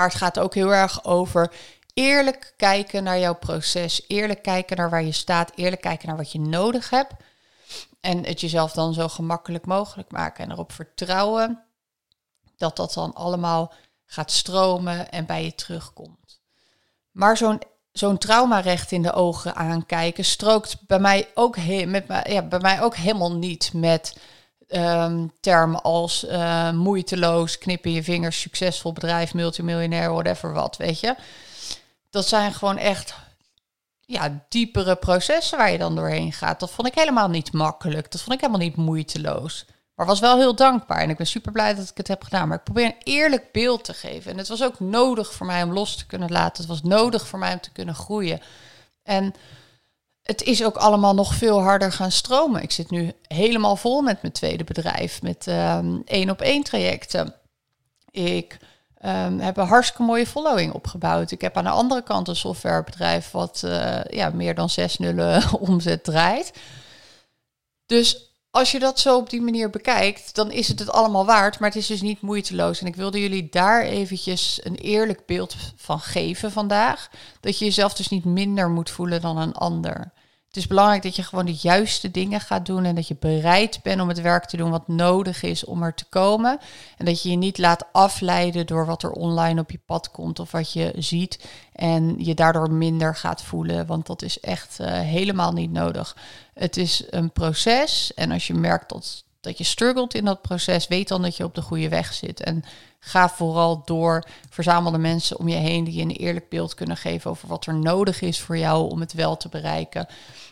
Maar 0.00 0.08
het 0.08 0.18
gaat 0.18 0.38
ook 0.38 0.54
heel 0.54 0.74
erg 0.74 1.04
over 1.04 1.52
eerlijk 1.94 2.54
kijken 2.56 3.02
naar 3.02 3.18
jouw 3.18 3.34
proces, 3.34 4.04
eerlijk 4.06 4.42
kijken 4.42 4.76
naar 4.76 4.90
waar 4.90 5.02
je 5.02 5.12
staat, 5.12 5.52
eerlijk 5.54 5.82
kijken 5.82 6.08
naar 6.08 6.16
wat 6.16 6.32
je 6.32 6.40
nodig 6.40 6.90
hebt. 6.90 7.12
En 8.00 8.24
het 8.24 8.40
jezelf 8.40 8.72
dan 8.72 8.94
zo 8.94 9.08
gemakkelijk 9.08 9.66
mogelijk 9.66 10.10
maken 10.10 10.44
en 10.44 10.50
erop 10.50 10.72
vertrouwen 10.72 11.62
dat 12.56 12.76
dat 12.76 12.92
dan 12.92 13.14
allemaal 13.14 13.72
gaat 14.06 14.30
stromen 14.30 15.10
en 15.10 15.26
bij 15.26 15.44
je 15.44 15.54
terugkomt. 15.54 16.40
Maar 17.10 17.36
zo'n 17.36 17.62
zo'n 17.92 18.18
traumarecht 18.18 18.92
in 18.92 19.02
de 19.02 19.12
ogen 19.12 19.54
aankijken 19.54 20.24
strookt 20.24 20.86
bij 20.86 20.98
mij 20.98 21.28
ook, 21.34 21.56
he 21.56 21.84
met, 21.86 22.04
ja, 22.24 22.42
bij 22.42 22.60
mij 22.60 22.82
ook 22.82 22.96
helemaal 22.96 23.34
niet 23.36 23.72
met 23.74 24.16
um, 24.72 25.32
termen 25.40 25.82
als 25.82 26.24
uh, 26.24 26.70
moeiteloos, 26.70 27.58
knippen 27.58 27.92
je 27.92 28.02
vingers, 28.02 28.40
succesvol 28.40 28.92
bedrijf, 28.92 29.34
multimiljonair, 29.34 30.12
whatever 30.12 30.52
wat, 30.52 30.76
weet 30.76 31.00
je. 31.00 31.14
Dat 32.10 32.28
zijn 32.28 32.54
gewoon 32.54 32.76
echt 32.78 33.14
ja, 34.00 34.44
diepere 34.48 34.96
processen 34.96 35.58
waar 35.58 35.70
je 35.70 35.78
dan 35.78 35.96
doorheen 35.96 36.32
gaat. 36.32 36.60
Dat 36.60 36.70
vond 36.70 36.88
ik 36.88 36.94
helemaal 36.94 37.28
niet 37.28 37.52
makkelijk. 37.52 38.10
Dat 38.10 38.20
vond 38.20 38.34
ik 38.34 38.40
helemaal 38.40 38.66
niet 38.66 38.76
moeiteloos. 38.76 39.64
Maar 39.94 40.06
was 40.06 40.20
wel 40.20 40.36
heel 40.36 40.54
dankbaar 40.54 40.98
en 40.98 41.10
ik 41.10 41.16
ben 41.16 41.26
super 41.26 41.52
blij 41.52 41.74
dat 41.74 41.88
ik 41.88 41.96
het 41.96 42.08
heb 42.08 42.22
gedaan. 42.22 42.48
Maar 42.48 42.58
ik 42.58 42.64
probeer 42.64 42.84
een 42.84 43.02
eerlijk 43.02 43.52
beeld 43.52 43.84
te 43.84 43.94
geven. 43.94 44.32
En 44.32 44.38
het 44.38 44.48
was 44.48 44.62
ook 44.62 44.80
nodig 44.80 45.32
voor 45.32 45.46
mij 45.46 45.62
om 45.62 45.72
los 45.72 45.96
te 45.96 46.06
kunnen 46.06 46.30
laten. 46.30 46.62
Het 46.62 46.72
was 46.72 46.82
nodig 46.82 47.26
voor 47.26 47.38
mij 47.38 47.52
om 47.52 47.60
te 47.60 47.72
kunnen 47.72 47.94
groeien. 47.94 48.40
En 49.02 49.34
het 50.30 50.42
is 50.42 50.64
ook 50.64 50.76
allemaal 50.76 51.14
nog 51.14 51.34
veel 51.34 51.62
harder 51.62 51.92
gaan 51.92 52.10
stromen. 52.10 52.62
Ik 52.62 52.70
zit 52.70 52.90
nu 52.90 53.12
helemaal 53.26 53.76
vol 53.76 54.02
met 54.02 54.22
mijn 54.22 54.32
tweede 54.32 54.64
bedrijf, 54.64 55.22
met 55.22 55.46
um, 55.46 56.02
één 56.04 56.30
op 56.30 56.40
één 56.40 56.62
trajecten. 56.62 57.34
Ik 58.10 58.58
um, 59.04 59.40
heb 59.40 59.56
een 59.56 59.66
hartstikke 59.66 60.02
mooie 60.02 60.26
following 60.26 60.72
opgebouwd. 60.72 61.30
Ik 61.30 61.40
heb 61.40 61.56
aan 61.56 61.64
de 61.64 61.70
andere 61.70 62.02
kant 62.02 62.28
een 62.28 62.36
softwarebedrijf 62.36 63.30
wat 63.30 63.62
uh, 63.64 64.04
ja, 64.04 64.30
meer 64.30 64.54
dan 64.54 64.70
zes 64.70 64.98
nullen 64.98 65.42
omzet 65.68 66.04
draait. 66.04 66.52
Dus 67.86 68.29
als 68.50 68.72
je 68.72 68.78
dat 68.78 69.00
zo 69.00 69.16
op 69.16 69.30
die 69.30 69.40
manier 69.40 69.70
bekijkt, 69.70 70.34
dan 70.34 70.50
is 70.50 70.68
het 70.68 70.78
het 70.78 70.90
allemaal 70.90 71.26
waard, 71.26 71.58
maar 71.58 71.68
het 71.68 71.78
is 71.78 71.86
dus 71.86 72.00
niet 72.00 72.20
moeiteloos. 72.20 72.80
En 72.80 72.86
ik 72.86 72.96
wilde 72.96 73.20
jullie 73.20 73.48
daar 73.50 73.82
eventjes 73.82 74.60
een 74.62 74.74
eerlijk 74.74 75.26
beeld 75.26 75.56
van 75.76 76.00
geven 76.00 76.52
vandaag. 76.52 77.10
Dat 77.40 77.58
je 77.58 77.64
jezelf 77.64 77.94
dus 77.94 78.08
niet 78.08 78.24
minder 78.24 78.70
moet 78.70 78.90
voelen 78.90 79.20
dan 79.20 79.38
een 79.38 79.54
ander. 79.54 80.12
Het 80.50 80.58
is 80.58 80.66
belangrijk 80.66 81.02
dat 81.02 81.16
je 81.16 81.22
gewoon 81.22 81.46
de 81.46 81.58
juiste 81.60 82.10
dingen 82.10 82.40
gaat 82.40 82.66
doen 82.66 82.84
en 82.84 82.94
dat 82.94 83.08
je 83.08 83.16
bereid 83.20 83.80
bent 83.82 84.00
om 84.00 84.08
het 84.08 84.20
werk 84.20 84.44
te 84.44 84.56
doen 84.56 84.70
wat 84.70 84.88
nodig 84.88 85.42
is 85.42 85.64
om 85.64 85.82
er 85.82 85.94
te 85.94 86.04
komen. 86.04 86.58
En 86.96 87.04
dat 87.04 87.22
je 87.22 87.30
je 87.30 87.36
niet 87.36 87.58
laat 87.58 87.84
afleiden 87.92 88.66
door 88.66 88.86
wat 88.86 89.02
er 89.02 89.10
online 89.10 89.60
op 89.60 89.70
je 89.70 89.80
pad 89.86 90.10
komt 90.10 90.38
of 90.38 90.50
wat 90.50 90.72
je 90.72 90.92
ziet 90.96 91.48
en 91.72 92.14
je 92.18 92.34
daardoor 92.34 92.70
minder 92.70 93.16
gaat 93.16 93.42
voelen, 93.42 93.86
want 93.86 94.06
dat 94.06 94.22
is 94.22 94.40
echt 94.40 94.78
uh, 94.80 94.86
helemaal 94.86 95.52
niet 95.52 95.72
nodig. 95.72 96.16
Het 96.54 96.76
is 96.76 97.04
een 97.10 97.32
proces 97.32 98.14
en 98.14 98.30
als 98.30 98.46
je 98.46 98.54
merkt 98.54 98.88
dat, 98.88 99.24
dat 99.40 99.58
je 99.58 99.64
struggelt 99.64 100.14
in 100.14 100.24
dat 100.24 100.42
proces, 100.42 100.88
weet 100.88 101.08
dan 101.08 101.22
dat 101.22 101.36
je 101.36 101.44
op 101.44 101.54
de 101.54 101.62
goede 101.62 101.88
weg 101.88 102.12
zit. 102.14 102.40
En 102.40 102.64
ga 103.00 103.28
vooral 103.28 103.82
door. 103.84 104.24
Verzamel 104.50 104.92
de 104.92 104.98
mensen 104.98 105.38
om 105.38 105.48
je 105.48 105.56
heen 105.56 105.84
die 105.84 105.94
je 105.94 106.02
een 106.02 106.10
eerlijk 106.10 106.48
beeld 106.48 106.74
kunnen 106.74 106.96
geven 106.96 107.30
over 107.30 107.48
wat 107.48 107.66
er 107.66 107.74
nodig 107.74 108.20
is 108.20 108.40
voor 108.40 108.58
jou 108.58 108.90
om 108.90 109.00
het 109.00 109.12
wel 109.12 109.36
te 109.36 109.48
bereiken. 109.48 110.06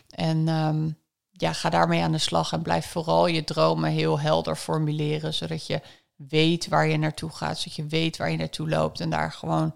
En 0.09 0.47
um, 0.47 0.97
ja, 1.31 1.53
ga 1.53 1.69
daarmee 1.69 2.01
aan 2.01 2.11
de 2.11 2.17
slag 2.17 2.51
en 2.51 2.61
blijf 2.61 2.85
vooral 2.85 3.27
je 3.27 3.43
dromen 3.43 3.91
heel 3.91 4.19
helder 4.19 4.55
formuleren, 4.55 5.33
zodat 5.33 5.67
je 5.67 5.81
weet 6.15 6.67
waar 6.67 6.87
je 6.87 6.97
naartoe 6.97 7.29
gaat, 7.29 7.57
zodat 7.57 7.75
je 7.75 7.85
weet 7.85 8.17
waar 8.17 8.31
je 8.31 8.37
naartoe 8.37 8.69
loopt 8.69 8.99
en 8.99 9.09
daar 9.09 9.31
gewoon 9.31 9.73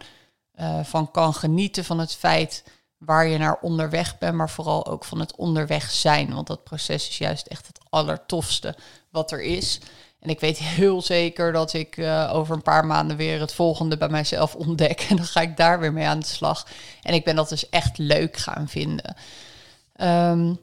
uh, 0.56 0.84
van 0.84 1.12
kan 1.12 1.34
genieten 1.34 1.84
van 1.84 2.00
het 2.00 2.14
feit 2.14 2.64
waar 2.98 3.28
je 3.28 3.38
naar 3.38 3.58
onderweg 3.62 4.18
bent, 4.18 4.36
maar 4.36 4.50
vooral 4.50 4.86
ook 4.86 5.06
van 5.06 5.20
het 5.20 5.36
onderweg 5.36 5.92
zijn. 5.92 6.34
Want 6.34 6.48
dat 6.48 6.64
proces 6.64 7.10
is 7.10 7.18
juist 7.18 7.48
echt 7.48 7.68
het 7.68 7.80
allertofste 7.90 8.76
wat 9.10 9.32
er 9.32 9.42
is. 9.42 9.80
En 10.24 10.30
ik 10.30 10.40
weet 10.40 10.58
heel 10.58 11.02
zeker 11.02 11.52
dat 11.52 11.74
ik 11.74 11.98
uh, 11.98 12.32
over 12.34 12.56
een 12.56 12.62
paar 12.62 12.86
maanden 12.86 13.18
weer 13.18 13.40
het 13.40 13.54
volgende 13.54 13.98
bij 13.98 14.10
mijzelf 14.10 14.56
ontdek. 14.56 15.02
En 15.10 15.16
dan 15.16 15.26
ga 15.26 15.42
ik 15.42 15.58
daar 15.58 15.80
weer 15.80 15.94
mee 15.94 16.08
aan 16.08 16.20
de 16.20 16.26
slag. 16.26 16.68
En 17.02 17.14
ik 17.14 17.24
ben 17.24 17.36
dat 17.36 17.50
dus 17.50 17.70
echt 17.70 17.98
leuk 17.98 18.38
gaan 18.38 18.68
vinden. 18.68 19.16
Um, 20.02 20.60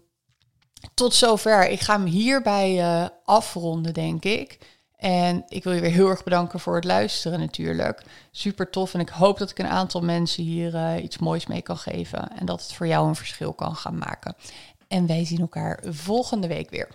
tot 0.94 1.14
zover. 1.14 1.68
Ik 1.68 1.80
ga 1.80 1.96
hem 1.96 2.06
hierbij 2.06 2.78
uh, 2.78 3.08
afronden, 3.24 3.94
denk 3.94 4.24
ik. 4.24 4.58
En 4.96 5.44
ik 5.48 5.64
wil 5.64 5.72
je 5.72 5.80
weer 5.80 5.90
heel 5.90 6.08
erg 6.08 6.24
bedanken 6.24 6.60
voor 6.60 6.74
het 6.74 6.84
luisteren 6.84 7.38
natuurlijk. 7.38 8.02
Super 8.30 8.70
tof. 8.70 8.94
En 8.94 9.00
ik 9.00 9.08
hoop 9.08 9.38
dat 9.38 9.50
ik 9.50 9.58
een 9.58 9.66
aantal 9.66 10.00
mensen 10.00 10.44
hier 10.44 10.74
uh, 10.74 11.02
iets 11.02 11.18
moois 11.18 11.46
mee 11.46 11.62
kan 11.62 11.78
geven. 11.78 12.38
En 12.38 12.46
dat 12.46 12.62
het 12.62 12.72
voor 12.72 12.86
jou 12.86 13.08
een 13.08 13.16
verschil 13.16 13.52
kan 13.52 13.76
gaan 13.76 13.98
maken. 13.98 14.34
En 14.88 15.06
wij 15.06 15.24
zien 15.24 15.40
elkaar 15.40 15.82
volgende 15.88 16.46
week 16.46 16.70
weer. 16.70 16.88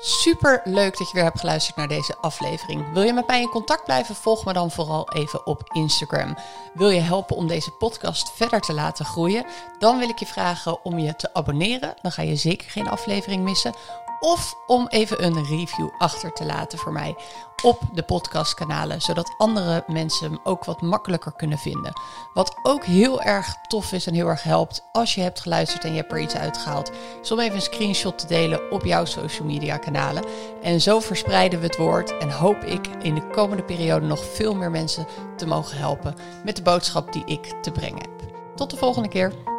Super 0.00 0.60
leuk 0.64 0.98
dat 0.98 1.08
je 1.08 1.14
weer 1.14 1.24
hebt 1.24 1.40
geluisterd 1.40 1.76
naar 1.76 1.88
deze 1.88 2.16
aflevering. 2.16 2.92
Wil 2.92 3.02
je 3.02 3.12
met 3.12 3.26
mij 3.26 3.40
in 3.40 3.48
contact 3.48 3.84
blijven? 3.84 4.14
Volg 4.14 4.44
me 4.44 4.52
dan 4.52 4.70
vooral 4.70 5.12
even 5.12 5.46
op 5.46 5.70
Instagram. 5.72 6.36
Wil 6.74 6.88
je 6.88 7.00
helpen 7.00 7.36
om 7.36 7.46
deze 7.46 7.70
podcast 7.70 8.32
verder 8.32 8.60
te 8.60 8.72
laten 8.72 9.04
groeien? 9.04 9.46
Dan 9.78 9.98
wil 9.98 10.08
ik 10.08 10.18
je 10.18 10.26
vragen 10.26 10.84
om 10.84 10.98
je 10.98 11.16
te 11.16 11.34
abonneren. 11.34 11.94
Dan 12.02 12.12
ga 12.12 12.22
je 12.22 12.36
zeker 12.36 12.70
geen 12.70 12.88
aflevering 12.88 13.42
missen. 13.42 13.74
Of 14.20 14.54
om 14.66 14.88
even 14.88 15.24
een 15.24 15.44
review 15.44 15.88
achter 15.98 16.32
te 16.32 16.44
laten 16.44 16.78
voor 16.78 16.92
mij 16.92 17.16
op 17.62 17.80
de 17.92 18.02
podcastkanalen, 18.02 19.00
zodat 19.00 19.34
andere 19.36 19.84
mensen 19.86 20.30
hem 20.30 20.40
ook 20.44 20.64
wat 20.64 20.80
makkelijker 20.80 21.32
kunnen 21.32 21.58
vinden. 21.58 22.00
Wat 22.34 22.56
ook 22.62 22.84
heel 22.84 23.22
erg 23.22 23.56
tof 23.68 23.92
is 23.92 24.06
en 24.06 24.14
heel 24.14 24.28
erg 24.28 24.42
helpt 24.42 24.84
als 24.92 25.14
je 25.14 25.20
hebt 25.20 25.40
geluisterd 25.40 25.84
en 25.84 25.90
je 25.90 25.96
hebt 25.96 26.12
er 26.12 26.20
iets 26.20 26.36
uitgehaald, 26.36 26.90
is 27.22 27.32
om 27.32 27.40
even 27.40 27.54
een 27.54 27.62
screenshot 27.62 28.18
te 28.18 28.26
delen 28.26 28.70
op 28.70 28.84
jouw 28.84 29.04
social 29.04 29.46
media 29.46 29.76
kanalen. 29.76 30.24
En 30.62 30.80
zo 30.80 31.00
verspreiden 31.00 31.60
we 31.60 31.66
het 31.66 31.76
woord 31.76 32.18
en 32.18 32.30
hoop 32.30 32.64
ik 32.64 32.86
in 33.02 33.14
de 33.14 33.26
komende 33.26 33.62
periode 33.62 34.06
nog 34.06 34.24
veel 34.24 34.54
meer 34.54 34.70
mensen 34.70 35.06
te 35.36 35.46
mogen 35.46 35.78
helpen 35.78 36.14
met 36.44 36.56
de 36.56 36.62
boodschap 36.62 37.12
die 37.12 37.24
ik 37.26 37.54
te 37.62 37.70
brengen 37.70 38.00
heb. 38.00 38.32
Tot 38.54 38.70
de 38.70 38.76
volgende 38.76 39.08
keer. 39.08 39.55